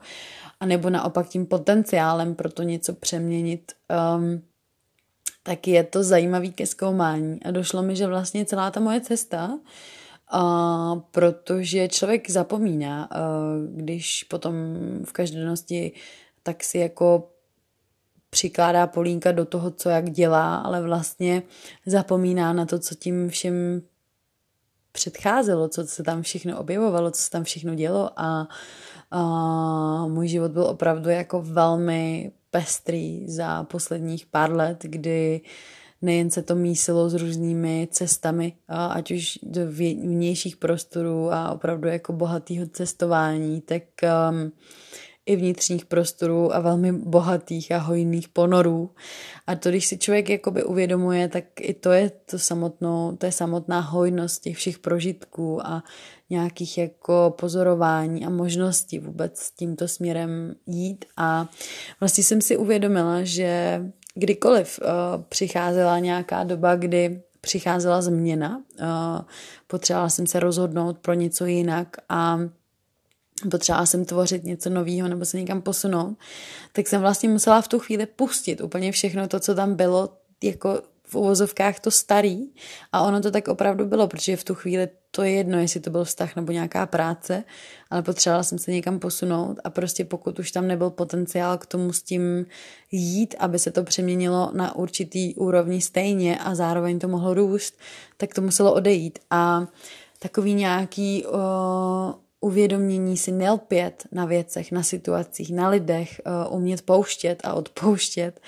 A 0.60 0.66
nebo 0.66 0.90
naopak 0.90 1.28
tím 1.28 1.46
potenciálem 1.46 2.34
pro 2.34 2.52
to 2.52 2.62
něco 2.62 2.92
přeměnit. 2.92 3.72
Um, 4.16 4.42
tak 5.46 5.68
je 5.68 5.84
to 5.84 6.02
zajímavý 6.02 6.52
ke 6.52 6.66
zkoumání. 6.66 7.44
A 7.44 7.50
došlo 7.50 7.82
mi, 7.82 7.96
že 7.96 8.06
vlastně 8.06 8.44
celá 8.44 8.70
ta 8.70 8.80
moje 8.80 9.00
cesta 9.00 9.58
Uh, 10.34 11.00
protože 11.10 11.88
člověk 11.88 12.30
zapomíná, 12.30 13.08
když 13.74 14.24
potom 14.24 14.54
v 15.04 15.12
každodennosti 15.12 15.92
tak 16.42 16.64
si 16.64 16.78
jako 16.78 17.30
přikládá 18.30 18.86
polínka 18.86 19.32
do 19.32 19.44
toho, 19.44 19.70
co 19.70 19.88
jak 19.88 20.10
dělá, 20.10 20.56
ale 20.56 20.82
vlastně 20.82 21.42
zapomíná 21.86 22.52
na 22.52 22.66
to, 22.66 22.78
co 22.78 22.94
tím 22.94 23.28
všem 23.28 23.82
předcházelo, 24.92 25.68
co 25.68 25.86
se 25.86 26.02
tam 26.02 26.22
všechno 26.22 26.58
objevovalo, 26.58 27.10
co 27.10 27.22
se 27.22 27.30
tam 27.30 27.44
všechno 27.44 27.74
dělo 27.74 28.10
a 28.16 28.48
uh, 29.14 30.12
můj 30.12 30.28
život 30.28 30.52
byl 30.52 30.64
opravdu 30.64 31.10
jako 31.10 31.42
velmi 31.42 32.32
pestrý 32.54 33.28
za 33.28 33.64
posledních 33.64 34.26
pár 34.26 34.52
let, 34.52 34.78
kdy 34.82 35.40
nejen 36.02 36.30
se 36.30 36.42
to 36.42 36.54
mísilo 36.54 37.10
s 37.10 37.14
různými 37.14 37.88
cestami, 37.90 38.52
ať 38.68 39.10
už 39.10 39.38
do 39.42 39.66
vnějších 39.66 40.56
prostorů 40.56 41.32
a 41.32 41.50
opravdu 41.50 41.88
jako 41.88 42.12
bohatého 42.12 42.66
cestování, 42.66 43.60
tak 43.60 43.82
um, 44.30 44.52
i 45.26 45.36
vnitřních 45.36 45.84
prostorů 45.84 46.54
a 46.54 46.60
velmi 46.60 46.92
bohatých 46.92 47.72
a 47.72 47.78
hojných 47.78 48.28
ponorů. 48.28 48.90
A 49.46 49.54
to, 49.54 49.68
když 49.68 49.86
si 49.86 49.98
člověk 49.98 50.28
jakoby 50.28 50.64
uvědomuje, 50.64 51.28
tak 51.28 51.44
i 51.60 51.74
to 51.74 51.92
je 51.92 52.10
to 52.10 52.38
samotnou, 52.38 53.16
to 53.16 53.26
je 53.26 53.32
samotná 53.32 53.80
hojnost 53.80 54.42
těch 54.42 54.56
všech 54.56 54.78
prožitků 54.78 55.66
a 55.66 55.82
nějakých 56.30 56.78
jako 56.78 57.34
pozorování 57.38 58.26
a 58.26 58.30
možností 58.30 58.98
vůbec 58.98 59.38
s 59.38 59.50
tímto 59.50 59.88
směrem 59.88 60.54
jít. 60.66 61.04
A 61.16 61.48
vlastně 62.00 62.24
jsem 62.24 62.40
si 62.40 62.56
uvědomila, 62.56 63.22
že 63.22 63.82
kdykoliv 64.14 64.80
uh, 64.82 65.22
přicházela 65.28 65.98
nějaká 65.98 66.44
doba, 66.44 66.76
kdy 66.76 67.22
přicházela 67.40 68.02
změna, 68.02 68.62
uh, 68.80 68.86
potřebovala 69.66 70.08
jsem 70.08 70.26
se 70.26 70.40
rozhodnout 70.40 70.98
pro 70.98 71.14
něco 71.14 71.46
jinak 71.46 71.96
a 72.08 72.40
potřebovala 73.50 73.86
jsem 73.86 74.04
tvořit 74.04 74.44
něco 74.44 74.70
nového 74.70 75.08
nebo 75.08 75.24
se 75.24 75.40
někam 75.40 75.62
posunout, 75.62 76.18
tak 76.72 76.88
jsem 76.88 77.00
vlastně 77.00 77.28
musela 77.28 77.60
v 77.60 77.68
tu 77.68 77.78
chvíli 77.78 78.06
pustit 78.06 78.60
úplně 78.60 78.92
všechno 78.92 79.28
to, 79.28 79.40
co 79.40 79.54
tam 79.54 79.74
bylo, 79.74 80.10
jako 80.42 80.82
v 81.06 81.14
uvozovkách 81.14 81.80
to 81.80 81.90
starý. 81.90 82.46
A 82.92 83.02
ono 83.02 83.20
to 83.20 83.30
tak 83.30 83.48
opravdu 83.48 83.86
bylo, 83.86 84.08
protože 84.08 84.36
v 84.36 84.44
tu 84.44 84.54
chvíli 84.54 84.88
to 85.10 85.22
je 85.22 85.30
jedno, 85.30 85.58
jestli 85.58 85.80
to 85.80 85.90
byl 85.90 86.04
vztah 86.04 86.36
nebo 86.36 86.52
nějaká 86.52 86.86
práce, 86.86 87.44
ale 87.90 88.02
potřebovala 88.02 88.42
jsem 88.42 88.58
se 88.58 88.70
někam 88.70 88.98
posunout 88.98 89.58
a 89.64 89.70
prostě 89.70 90.04
pokud 90.04 90.38
už 90.38 90.50
tam 90.50 90.66
nebyl 90.66 90.90
potenciál 90.90 91.58
k 91.58 91.66
tomu 91.66 91.92
s 91.92 92.02
tím 92.02 92.46
jít, 92.90 93.34
aby 93.38 93.58
se 93.58 93.70
to 93.70 93.84
přeměnilo 93.84 94.50
na 94.54 94.76
určitý 94.76 95.34
úrovni 95.34 95.80
stejně 95.80 96.38
a 96.38 96.54
zároveň 96.54 96.98
to 96.98 97.08
mohlo 97.08 97.34
růst, 97.34 97.78
tak 98.16 98.34
to 98.34 98.40
muselo 98.42 98.74
odejít. 98.74 99.18
A 99.30 99.66
takový 100.18 100.54
nějaký 100.54 101.26
o, 101.26 102.14
uvědomění 102.44 103.16
si 103.16 103.32
nelpět 103.32 104.04
na 104.12 104.24
věcech, 104.24 104.72
na 104.72 104.82
situacích, 104.82 105.52
na 105.52 105.68
lidech, 105.68 106.20
o, 106.24 106.50
umět 106.50 106.82
pouštět 106.82 107.40
a 107.44 107.54
odpouštět 107.54 108.40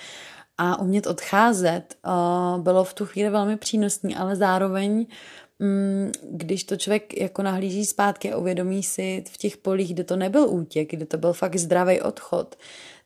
a 0.57 0.79
umět 0.79 1.07
odcházet 1.07 1.95
o, 2.05 2.57
bylo 2.57 2.83
v 2.83 2.93
tu 2.93 3.05
chvíli 3.05 3.29
velmi 3.29 3.57
přínosný, 3.57 4.15
ale 4.15 4.35
zároveň 4.35 5.05
Mm, 5.59 6.11
když 6.23 6.63
to 6.63 6.75
člověk 6.77 7.17
jako 7.17 7.41
nahlíží 7.43 7.85
zpátky 7.85 8.31
a 8.31 8.37
uvědomí 8.37 8.83
si 8.83 9.23
v 9.31 9.37
těch 9.37 9.57
polích, 9.57 9.93
kde 9.93 10.03
to 10.03 10.15
nebyl 10.15 10.49
útěk, 10.49 10.91
kde 10.91 11.05
to 11.05 11.17
byl 11.17 11.33
fakt 11.33 11.55
zdravý 11.55 12.01
odchod, 12.01 12.55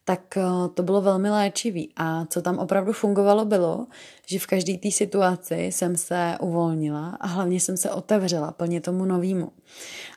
tak 0.06 0.38
eh, 0.38 0.44
to 0.74 0.84
bylo 0.84 1.02
velmi 1.02 1.30
léčivý. 1.30 1.90
A 1.96 2.26
co 2.26 2.42
tam 2.42 2.58
opravdu 2.58 2.94
fungovalo 2.94 3.46
bylo, 3.46 3.88
že 4.26 4.40
v 4.40 4.48
každé 4.48 4.78
té 4.78 4.92
situaci 4.92 5.56
jsem 5.56 5.98
se 5.98 6.36
uvolnila 6.42 7.18
a 7.20 7.28
hlavně 7.28 7.60
jsem 7.60 7.78
se 7.78 7.92
otevřela 7.92 8.52
plně 8.52 8.82
tomu 8.82 9.06
novému. 9.06 9.52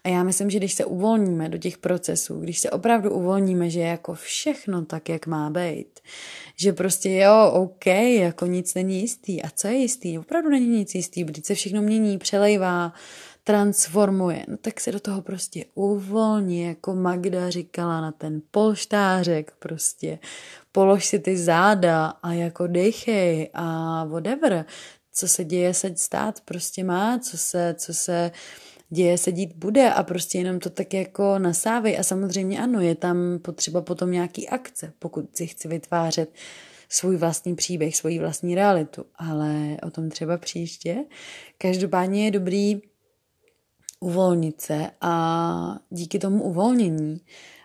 A 0.04 0.08
já 0.08 0.22
myslím, 0.22 0.50
že 0.50 0.58
když 0.58 0.74
se 0.74 0.84
uvolníme 0.84 1.48
do 1.48 1.58
těch 1.58 1.78
procesů, 1.78 2.40
když 2.40 2.58
se 2.58 2.70
opravdu 2.70 3.10
uvolníme, 3.10 3.70
že 3.70 3.80
je 3.80 3.86
jako 3.86 4.14
všechno 4.14 4.84
tak, 4.84 5.08
jak 5.08 5.26
má 5.26 5.50
být, 5.50 6.00
že 6.56 6.72
prostě 6.72 7.12
jo, 7.14 7.50
OK, 7.52 7.86
jako 7.86 8.46
nic 8.46 8.74
není 8.74 9.00
jistý. 9.00 9.42
A 9.42 9.50
co 9.50 9.68
je 9.68 9.74
jistý? 9.74 10.18
Opravdu 10.18 10.50
není 10.50 10.68
nic 10.68 10.94
jistý, 10.94 11.24
protože 11.24 11.42
se 11.44 11.54
všechno 11.54 11.82
mění, 11.82 12.18
přelejvá, 12.18 12.92
transformuje, 13.44 14.44
no 14.48 14.56
tak 14.56 14.80
se 14.80 14.92
do 14.92 15.00
toho 15.00 15.22
prostě 15.22 15.64
uvolní, 15.74 16.62
jako 16.62 16.94
Magda 16.94 17.50
říkala 17.50 18.00
na 18.00 18.12
ten 18.12 18.42
polštářek 18.50 19.52
prostě. 19.58 20.18
Polož 20.72 21.04
si 21.04 21.18
ty 21.18 21.36
záda 21.36 22.06
a 22.06 22.32
jako 22.32 22.66
dechej 22.66 23.50
a 23.54 24.04
whatever. 24.04 24.64
Co 25.12 25.28
se 25.28 25.44
děje, 25.44 25.74
se 25.74 25.96
stát 25.96 26.40
prostě 26.40 26.84
má, 26.84 27.18
co 27.18 27.38
se, 27.38 27.74
co 27.78 27.94
se 27.94 28.30
děje, 28.90 29.18
se 29.18 29.32
dít 29.32 29.56
bude 29.56 29.92
a 29.92 30.02
prostě 30.02 30.38
jenom 30.38 30.58
to 30.58 30.70
tak 30.70 30.94
jako 30.94 31.38
nasávej 31.38 31.98
a 31.98 32.02
samozřejmě 32.02 32.60
ano, 32.60 32.80
je 32.80 32.94
tam 32.94 33.38
potřeba 33.42 33.80
potom 33.80 34.10
nějaký 34.10 34.48
akce, 34.48 34.92
pokud 34.98 35.36
si 35.36 35.46
chci 35.46 35.68
vytvářet 35.68 36.34
svůj 36.88 37.16
vlastní 37.16 37.54
příběh, 37.54 37.96
svoji 37.96 38.18
vlastní 38.18 38.54
realitu, 38.54 39.04
ale 39.16 39.76
o 39.82 39.90
tom 39.90 40.10
třeba 40.10 40.38
příště. 40.38 40.96
Každopádně 41.58 42.24
je 42.24 42.30
dobrý 42.30 42.82
uvolnit 44.04 44.60
se 44.60 44.90
a 45.00 45.78
díky 45.90 46.18
tomu 46.18 46.42
uvolnění 46.42 47.20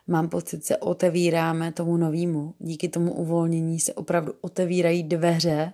mám 0.08 0.30
pocit, 0.30 0.65
se 0.65 0.78
otevíráme 0.78 1.71
tomu 1.71 1.97
novému. 1.97 2.54
Díky 2.60 2.89
tomu 2.89 3.13
uvolnění 3.13 3.80
se 3.80 3.93
opravdu 3.93 4.34
otevírají 4.41 5.04
dveře 5.04 5.73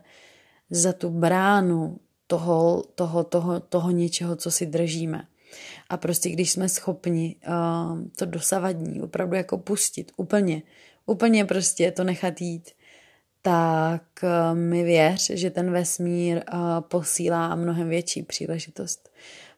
za 0.70 0.94
tu 0.94 1.10
bránu 1.10 2.00
toho, 2.28 2.84
toho, 2.96 3.24
toho, 3.24 3.60
toho 3.60 3.92
něčeho, 3.92 4.36
co 4.36 4.52
si 4.52 4.66
držíme. 4.66 5.28
A 5.90 5.98
prostě 5.98 6.30
když 6.30 6.52
jsme 6.52 6.70
schopni 6.70 7.36
uh, 7.48 8.00
to 8.18 8.26
dosavadní 8.26 9.02
opravdu 9.02 9.36
jako 9.36 9.58
pustit 9.58 10.12
úplně, 10.18 10.62
úplně 11.06 11.46
prostě 11.46 11.92
to 11.92 12.04
nechat 12.04 12.42
jít, 12.42 12.72
tak 13.42 14.04
uh, 14.24 14.58
mi 14.58 14.84
věř, 14.84 15.30
že 15.30 15.50
ten 15.50 15.72
vesmír 15.72 16.38
uh, 16.38 16.60
posílá 16.82 17.56
mnohem 17.56 17.90
větší 17.90 18.24
příležitost 18.24 19.10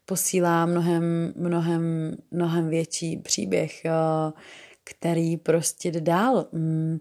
posílá 0.08 0.66
mnohem, 0.66 1.34
mnohem, 1.36 2.16
mnohem 2.32 2.70
větší 2.70 3.18
příběh, 3.18 3.86
eh, 3.86 3.92
který 4.84 5.38
prostě 5.38 5.92
jde 5.92 6.02
dál. 6.02 6.48
Mm, 6.52 6.98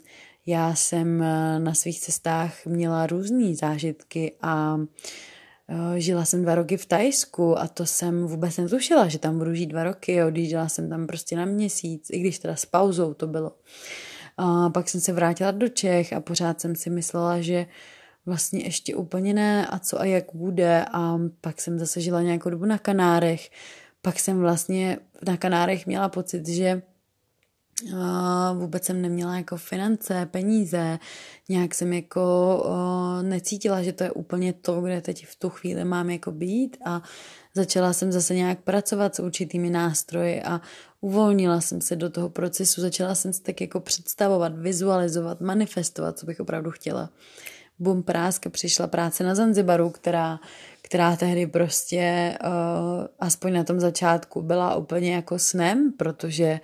já 0.47 0.75
jsem 0.75 1.23
eh, 1.23 1.59
na 1.59 1.75
svých 1.75 2.01
cestách 2.01 2.67
měla 2.67 3.07
různé 3.07 3.55
zážitky 3.55 4.37
a 4.43 4.81
eh, 5.69 6.01
Žila 6.01 6.25
jsem 6.25 6.43
dva 6.43 6.55
roky 6.55 6.77
v 6.77 6.87
Tajsku 6.87 7.59
a 7.59 7.69
to 7.69 7.87
jsem 7.87 8.27
vůbec 8.27 8.57
netušila, 8.57 9.09
že 9.09 9.19
tam 9.19 9.39
budu 9.39 9.55
žít 9.55 9.67
dva 9.67 9.85
roky. 9.85 10.25
Odjížděla 10.25 10.69
jsem 10.69 10.89
tam 10.89 11.07
prostě 11.07 11.37
na 11.37 11.45
měsíc, 11.45 12.11
i 12.11 12.19
když 12.19 12.39
teda 12.39 12.57
s 12.57 12.67
pauzou 12.67 13.15
to 13.15 13.27
bylo. 13.27 13.53
A 14.37 14.71
pak 14.71 14.89
jsem 14.89 15.01
se 15.01 15.13
vrátila 15.13 15.51
do 15.51 15.69
Čech 15.69 16.13
a 16.13 16.21
pořád 16.21 16.61
jsem 16.61 16.77
si 16.77 16.91
myslela, 16.91 17.41
že 17.41 17.67
vlastně 18.27 18.65
ještě 18.65 18.95
úplně 18.95 19.35
ne 19.35 19.67
a 19.67 19.79
co 19.79 20.01
a 20.01 20.05
jak 20.05 20.25
bude. 20.35 20.85
A 20.93 21.19
pak 21.41 21.61
jsem 21.61 21.79
zase 21.79 22.01
žila 22.01 22.23
nějakou 22.23 22.51
dobu 22.51 22.65
na 22.65 22.79
Kanárech, 22.79 23.51
pak 24.03 24.21
jsem 24.21 24.39
vlastně 24.41 24.99
na 25.27 25.37
Kanárech 25.37 25.87
měla 25.87 26.09
pocit, 26.09 26.49
že 26.49 26.83
Uh, 27.93 28.59
vůbec 28.59 28.85
jsem 28.85 29.03
neměla 29.03 29.37
jako 29.37 29.57
finance, 29.57 30.29
peníze, 30.31 30.99
nějak 31.49 31.75
jsem 31.75 31.93
jako 31.93 32.57
uh, 32.65 33.23
necítila, 33.29 33.83
že 33.83 33.93
to 33.93 34.05
je 34.05 34.11
úplně 34.11 34.53
to, 34.53 34.81
kde 34.81 35.01
teď 35.01 35.27
v 35.27 35.37
tu 35.37 35.51
chvíli 35.51 35.85
mám 35.85 36.11
jako 36.11 36.33
být. 36.33 36.77
A 36.85 37.03
začala 37.55 37.93
jsem 37.93 38.13
zase 38.13 38.35
nějak 38.35 38.61
pracovat 38.61 39.15
s 39.15 39.21
určitými 39.21 39.71
nástroji 39.71 40.43
a 40.43 40.61
uvolnila 41.01 41.61
jsem 41.61 41.81
se 41.81 41.97
do 41.97 42.11
toho 42.11 42.29
procesu, 42.29 42.81
začala 42.81 43.15
jsem 43.15 43.33
se 43.33 43.43
tak 43.43 43.61
jako 43.61 43.81
představovat, 43.81 44.59
vizualizovat, 44.59 45.41
manifestovat, 45.41 46.19
co 46.19 46.27
bych 46.27 46.41
opravdu 46.41 46.71
chtěla 46.71 47.11
bum 47.79 48.03
prásk 48.03 48.49
přišla 48.49 48.87
práce 48.87 49.25
na 49.25 49.35
Zanzibaru, 49.35 49.91
která, 49.91 50.39
která 50.83 51.17
tehdy 51.17 51.47
prostě 51.47 52.35
uh, 52.45 52.51
aspoň 53.21 53.53
na 53.53 53.65
tom 53.65 53.81
začátku 53.81 54.43
byla 54.43 54.77
úplně 54.77 55.15
jako 55.15 55.39
snem, 55.39 55.93
protože 55.97 56.61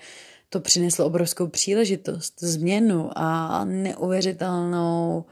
to 0.48 0.60
přineslo 0.60 1.06
obrovskou 1.06 1.46
příležitost, 1.46 2.40
změnu 2.40 3.10
a 3.14 3.64
neuvěřitelnou 3.64 5.24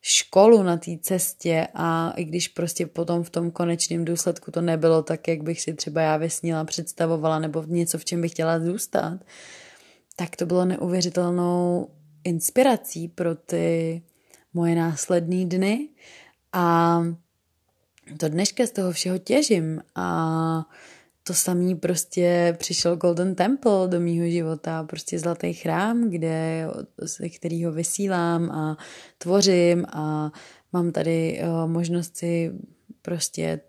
školu 0.00 0.62
na 0.62 0.76
té 0.76 0.90
cestě. 1.02 1.68
A 1.74 2.12
i 2.16 2.24
když 2.24 2.48
prostě 2.48 2.86
potom 2.86 3.22
v 3.22 3.30
tom 3.30 3.50
konečném 3.50 4.04
důsledku 4.04 4.50
to 4.50 4.60
nebylo 4.60 5.02
tak, 5.02 5.28
jak 5.28 5.42
bych 5.42 5.60
si 5.60 5.74
třeba 5.74 6.00
já 6.00 6.16
vysnila, 6.16 6.64
představovala 6.64 7.38
nebo 7.38 7.64
něco, 7.66 7.98
v 7.98 8.04
čem 8.04 8.20
bych 8.20 8.32
chtěla 8.32 8.60
zůstat, 8.60 9.18
tak 10.16 10.36
to 10.36 10.46
bylo 10.46 10.64
neuvěřitelnou 10.64 11.88
inspirací 12.24 13.08
pro 13.08 13.34
ty 13.34 14.02
moje 14.54 14.74
následné 14.74 15.44
dny. 15.44 15.88
A 16.52 17.02
to 18.16 18.28
dneška 18.28 18.66
z 18.66 18.70
toho 18.70 18.92
všeho 18.92 19.18
těžím. 19.18 19.82
A 19.94 20.66
to 21.22 21.34
samý 21.34 21.74
prostě 21.74 22.56
přišel 22.58 22.96
Golden 22.96 23.34
Temple 23.34 23.88
do 23.88 24.00
mýho 24.00 24.28
života, 24.28 24.84
prostě 24.84 25.18
zlatý 25.18 25.52
chrám, 25.52 26.10
kde, 26.10 26.66
ze 27.00 27.28
kterého 27.28 27.72
vysílám 27.72 28.50
a 28.50 28.76
tvořím. 29.18 29.86
A 29.92 30.32
mám 30.72 30.92
tady 30.92 31.40
uh, 31.42 31.70
možnost 31.70 32.16
si 32.16 32.52
prostě 33.02 33.60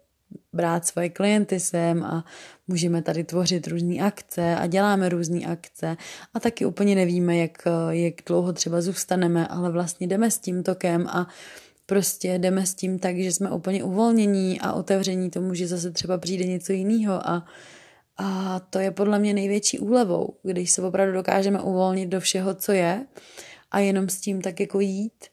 brát 0.53 0.85
svoje 0.85 1.09
klienty 1.09 1.59
sem 1.59 2.03
a 2.03 2.25
můžeme 2.67 3.01
tady 3.01 3.23
tvořit 3.23 3.67
různé 3.67 3.95
akce 3.95 4.55
a 4.55 4.67
děláme 4.67 5.09
různé 5.09 5.45
akce. 5.45 5.97
A 6.33 6.39
taky 6.39 6.65
úplně 6.65 6.95
nevíme, 6.95 7.37
jak, 7.37 7.57
jak 7.89 8.13
dlouho 8.25 8.53
třeba 8.53 8.81
zůstaneme, 8.81 9.47
ale 9.47 9.71
vlastně 9.71 10.07
jdeme 10.07 10.31
s 10.31 10.39
tím 10.39 10.63
tokem 10.63 11.07
a 11.07 11.27
prostě 11.85 12.37
jdeme 12.37 12.65
s 12.65 12.73
tím 12.73 12.99
tak, 12.99 13.17
že 13.17 13.31
jsme 13.31 13.51
úplně 13.51 13.83
uvolnění 13.83 14.61
a 14.61 14.73
otevření 14.73 15.29
tomu, 15.29 15.53
že 15.53 15.67
zase 15.67 15.91
třeba 15.91 16.17
přijde 16.17 16.45
něco 16.45 16.73
jiného. 16.73 17.29
A, 17.29 17.45
a 18.17 18.59
to 18.59 18.79
je 18.79 18.91
podle 18.91 19.19
mě 19.19 19.33
největší 19.33 19.79
úlevou, 19.79 20.37
když 20.43 20.71
se 20.71 20.81
opravdu 20.81 21.13
dokážeme 21.13 21.61
uvolnit 21.61 22.09
do 22.09 22.19
všeho, 22.19 22.53
co 22.53 22.71
je 22.71 23.05
a 23.71 23.79
jenom 23.79 24.09
s 24.09 24.21
tím 24.21 24.41
tak 24.41 24.59
jako 24.59 24.79
jít, 24.79 25.25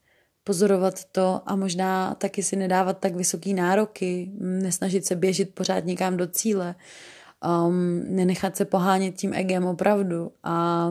pozorovat 0.46 1.04
to 1.04 1.42
a 1.46 1.56
možná 1.56 2.14
taky 2.14 2.42
si 2.42 2.56
nedávat 2.56 2.98
tak 2.98 3.14
vysoký 3.14 3.54
nároky, 3.54 4.30
nesnažit 4.40 5.06
se 5.06 5.16
běžet 5.16 5.54
pořád 5.54 5.84
někam 5.84 6.16
do 6.16 6.26
cíle, 6.26 6.74
um, 7.66 8.04
nenechat 8.08 8.56
se 8.56 8.64
pohánět 8.64 9.14
tím 9.14 9.34
egem 9.34 9.66
opravdu 9.66 10.32
a 10.42 10.88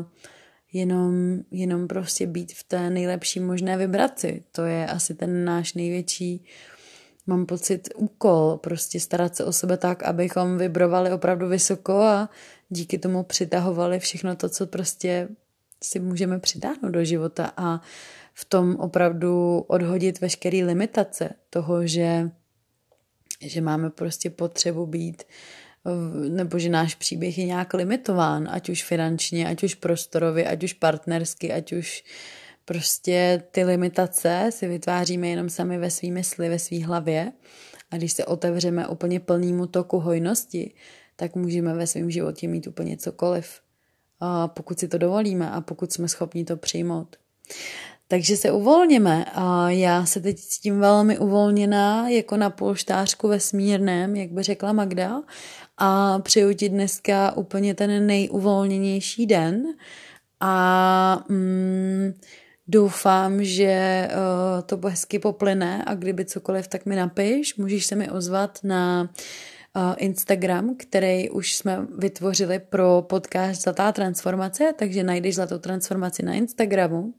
jenom, 0.73 1.39
jenom 1.51 1.87
prostě 1.87 2.27
být 2.27 2.53
v 2.53 2.63
té 2.63 2.89
nejlepší 2.89 3.39
možné 3.39 3.77
vibraci. 3.77 4.43
To 4.51 4.65
je 4.65 4.87
asi 4.87 5.13
ten 5.13 5.45
náš 5.45 5.73
největší, 5.73 6.45
mám 7.27 7.45
pocit, 7.45 7.89
úkol, 7.95 8.57
prostě 8.57 8.99
starat 8.99 9.35
se 9.35 9.45
o 9.45 9.53
sebe 9.53 9.77
tak, 9.77 10.03
abychom 10.03 10.57
vibrovali 10.57 11.11
opravdu 11.11 11.47
vysoko 11.47 12.01
a 12.01 12.29
díky 12.69 12.97
tomu 12.97 13.23
přitahovali 13.23 13.99
všechno 13.99 14.35
to, 14.35 14.49
co 14.49 14.67
prostě 14.67 15.27
si 15.83 15.99
můžeme 15.99 16.39
přitáhnout 16.39 16.91
do 16.91 17.03
života 17.03 17.51
a 17.57 17.81
v 18.37 18.45
tom 18.45 18.75
opravdu 18.75 19.59
odhodit 19.67 20.21
veškeré 20.21 20.65
limitace 20.65 21.29
toho, 21.49 21.87
že, 21.87 22.29
že 23.41 23.61
máme 23.61 23.89
prostě 23.89 24.29
potřebu 24.29 24.85
být 24.85 25.23
nebo 26.29 26.59
že 26.59 26.69
náš 26.69 26.95
příběh 26.95 27.37
je 27.37 27.45
nějak 27.45 27.73
limitován, 27.73 28.49
ať 28.51 28.69
už 28.69 28.83
finančně, 28.83 29.47
ať 29.47 29.63
už 29.63 29.75
prostorově, 29.75 30.47
ať 30.47 30.63
už 30.63 30.73
partnersky, 30.73 31.53
ať 31.53 31.73
už 31.73 32.03
prostě 32.65 33.43
ty 33.51 33.63
limitace 33.63 34.49
si 34.49 34.67
vytváříme 34.67 35.27
jenom 35.27 35.49
sami 35.49 35.77
ve 35.77 35.89
svý 35.89 36.11
mysli, 36.11 36.49
ve 36.49 36.59
svý 36.59 36.83
hlavě 36.83 37.31
a 37.91 37.97
když 37.97 38.13
se 38.13 38.25
otevřeme 38.25 38.87
úplně 38.87 39.19
plnému 39.19 39.67
toku 39.67 39.99
hojnosti, 39.99 40.73
tak 41.15 41.35
můžeme 41.35 41.73
ve 41.73 41.87
svém 41.87 42.11
životě 42.11 42.47
mít 42.47 42.67
úplně 42.67 42.97
cokoliv. 42.97 43.61
A 44.19 44.47
pokud 44.47 44.79
si 44.79 44.87
to 44.87 44.97
dovolíme 44.97 45.51
a 45.51 45.61
pokud 45.61 45.91
jsme 45.93 46.07
schopni 46.07 46.45
to 46.45 46.57
přijmout. 46.57 47.15
Takže 48.07 48.37
se 48.37 48.51
uvolněme. 48.51 49.25
A 49.33 49.69
já 49.69 50.05
se 50.05 50.21
teď 50.21 50.39
cítím 50.39 50.79
velmi 50.79 51.19
uvolněná, 51.19 52.09
jako 52.09 52.37
na 52.37 52.49
polštářku 52.49 53.27
vesmírném, 53.27 54.15
jak 54.15 54.31
by 54.31 54.43
řekla 54.43 54.73
Magda. 54.73 55.21
A 55.77 56.19
přeju 56.19 56.53
ti 56.53 56.69
dneska 56.69 57.37
úplně 57.37 57.73
ten 57.73 58.07
nejuvolněnější 58.07 59.25
den. 59.25 59.63
A 60.39 61.23
mm, 61.29 62.13
doufám, 62.67 63.43
že 63.43 64.07
uh, 64.11 64.61
to 64.61 64.87
hezky 64.87 65.19
poplyne. 65.19 65.83
A 65.87 65.95
kdyby 65.95 66.25
cokoliv, 66.25 66.67
tak 66.67 66.85
mi 66.85 66.95
napiš, 66.95 67.55
můžeš 67.55 67.85
se 67.85 67.95
mi 67.95 68.09
ozvat 68.09 68.59
na 68.63 69.09
uh, 69.75 69.93
Instagram, 69.97 70.75
který 70.77 71.29
už 71.29 71.55
jsme 71.55 71.87
vytvořili 71.97 72.59
pro 72.59 73.05
podcast 73.09 73.61
Zlatá 73.61 73.91
transformace, 73.91 74.73
takže 74.77 75.03
najdeš 75.03 75.35
Zlatou 75.35 75.57
transformaci 75.57 76.23
na 76.23 76.33
Instagramu. 76.33 77.13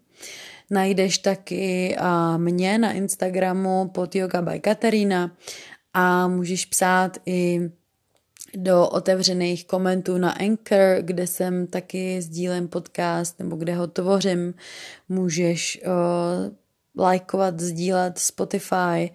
Najdeš 0.70 1.18
taky 1.18 1.96
mě 2.36 2.78
na 2.78 2.92
Instagramu 2.92 3.88
pod 3.88 4.14
Yoga 4.14 4.42
by 4.42 4.60
Katarina 4.60 5.36
a 5.94 6.28
můžeš 6.28 6.66
psát 6.66 7.18
i 7.26 7.70
do 8.54 8.88
otevřených 8.88 9.66
komentů 9.66 10.18
na 10.18 10.30
Anchor, 10.30 10.96
kde 11.00 11.26
jsem 11.26 11.66
taky 11.66 12.22
sdílem 12.22 12.68
podcast 12.68 13.38
nebo 13.38 13.56
kde 13.56 13.74
ho 13.74 13.86
tvořím. 13.86 14.54
Můžeš 15.08 15.80
uh, 15.86 16.54
lajkovat, 17.04 17.60
sdílet 17.60 18.18
Spotify 18.18 19.10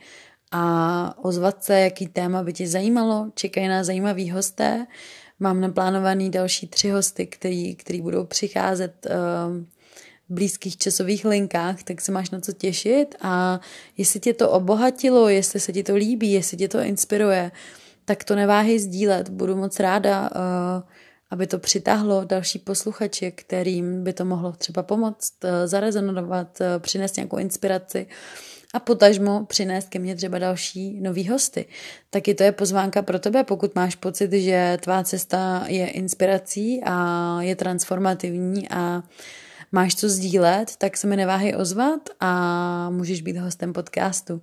a 0.52 1.16
ozvat 1.26 1.64
se, 1.64 1.80
jaký 1.80 2.08
téma 2.08 2.44
by 2.44 2.54
tě 2.54 2.68
zajímalo. 2.68 3.32
Čekají 3.36 3.68
na 3.68 3.84
zajímavý 3.84 4.32
hosté. 4.32 4.88
Mám 5.40 5.62
naplánovaný 5.62 6.30
další 6.30 6.68
tři 6.68 6.90
hosty, 6.90 7.28
který, 7.28 7.76
který 7.76 8.02
budou 8.02 8.26
přicházet 8.26 9.08
uh, 9.10 9.64
blízkých 10.32 10.78
časových 10.78 11.26
linkách, 11.26 11.84
tak 11.84 12.02
se 12.02 12.12
máš 12.12 12.30
na 12.30 12.40
co 12.40 12.54
těšit 12.54 13.16
a 13.22 13.60
jestli 13.98 14.20
tě 14.20 14.34
to 14.34 14.50
obohatilo, 14.50 15.30
jestli 15.30 15.60
se 15.60 15.74
ti 15.74 15.84
to 15.84 15.96
líbí, 15.96 16.32
jestli 16.32 16.58
tě 16.58 16.68
to 16.68 16.80
inspiruje, 16.80 17.52
tak 18.06 18.24
to 18.24 18.36
neváhej 18.36 18.80
sdílet. 18.80 19.30
Budu 19.30 19.56
moc 19.56 19.80
ráda, 19.80 20.22
uh, 20.22 20.84
aby 21.30 21.48
to 21.48 21.60
přitáhlo 21.60 22.26
další 22.26 22.60
posluchače, 22.60 23.32
kterým 23.32 24.04
by 24.04 24.14
to 24.14 24.26
mohlo 24.26 24.52
třeba 24.52 24.84
pomoct, 24.84 25.34
uh, 25.44 25.50
zarezonovat, 25.66 26.60
uh, 26.62 26.68
přinést 26.80 27.16
nějakou 27.16 27.38
inspiraci 27.38 28.08
a 28.74 28.80
potažmo 28.80 29.46
přinést 29.46 29.90
ke 29.90 30.00
mně 30.00 30.16
třeba 30.16 30.40
další 30.40 31.02
nový 31.02 31.30
hosty. 31.30 31.66
Taky 32.10 32.34
to 32.34 32.44
je 32.44 32.52
pozvánka 32.52 33.02
pro 33.02 33.20
tebe, 33.20 33.44
pokud 33.44 33.76
máš 33.76 33.96
pocit, 33.96 34.32
že 34.34 34.78
tvá 34.82 35.04
cesta 35.04 35.64
je 35.68 35.88
inspirací 35.88 36.82
a 36.84 37.38
je 37.42 37.56
transformativní 37.56 38.70
a 38.70 39.04
máš 39.72 39.96
co 39.96 40.10
sdílet, 40.10 40.76
tak 40.78 40.98
se 40.98 41.08
mi 41.08 41.18
neváhej 41.18 41.56
ozvat 41.56 42.10
a 42.20 42.90
můžeš 42.90 43.22
být 43.22 43.38
hostem 43.38 43.74
podcastu. 43.74 44.42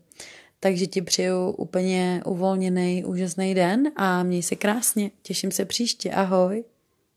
Takže 0.61 0.87
ti 0.87 1.03
přeju 1.03 1.51
úplně 1.51 2.23
uvolněný, 2.27 3.05
úžasný 3.05 3.55
den 3.55 3.91
a 3.97 4.23
měj 4.23 4.43
se 4.43 4.57
krásně. 4.57 5.11
Těším 5.23 5.51
se 5.51 5.65
příště. 5.65 6.11
Ahoj. 6.11 6.65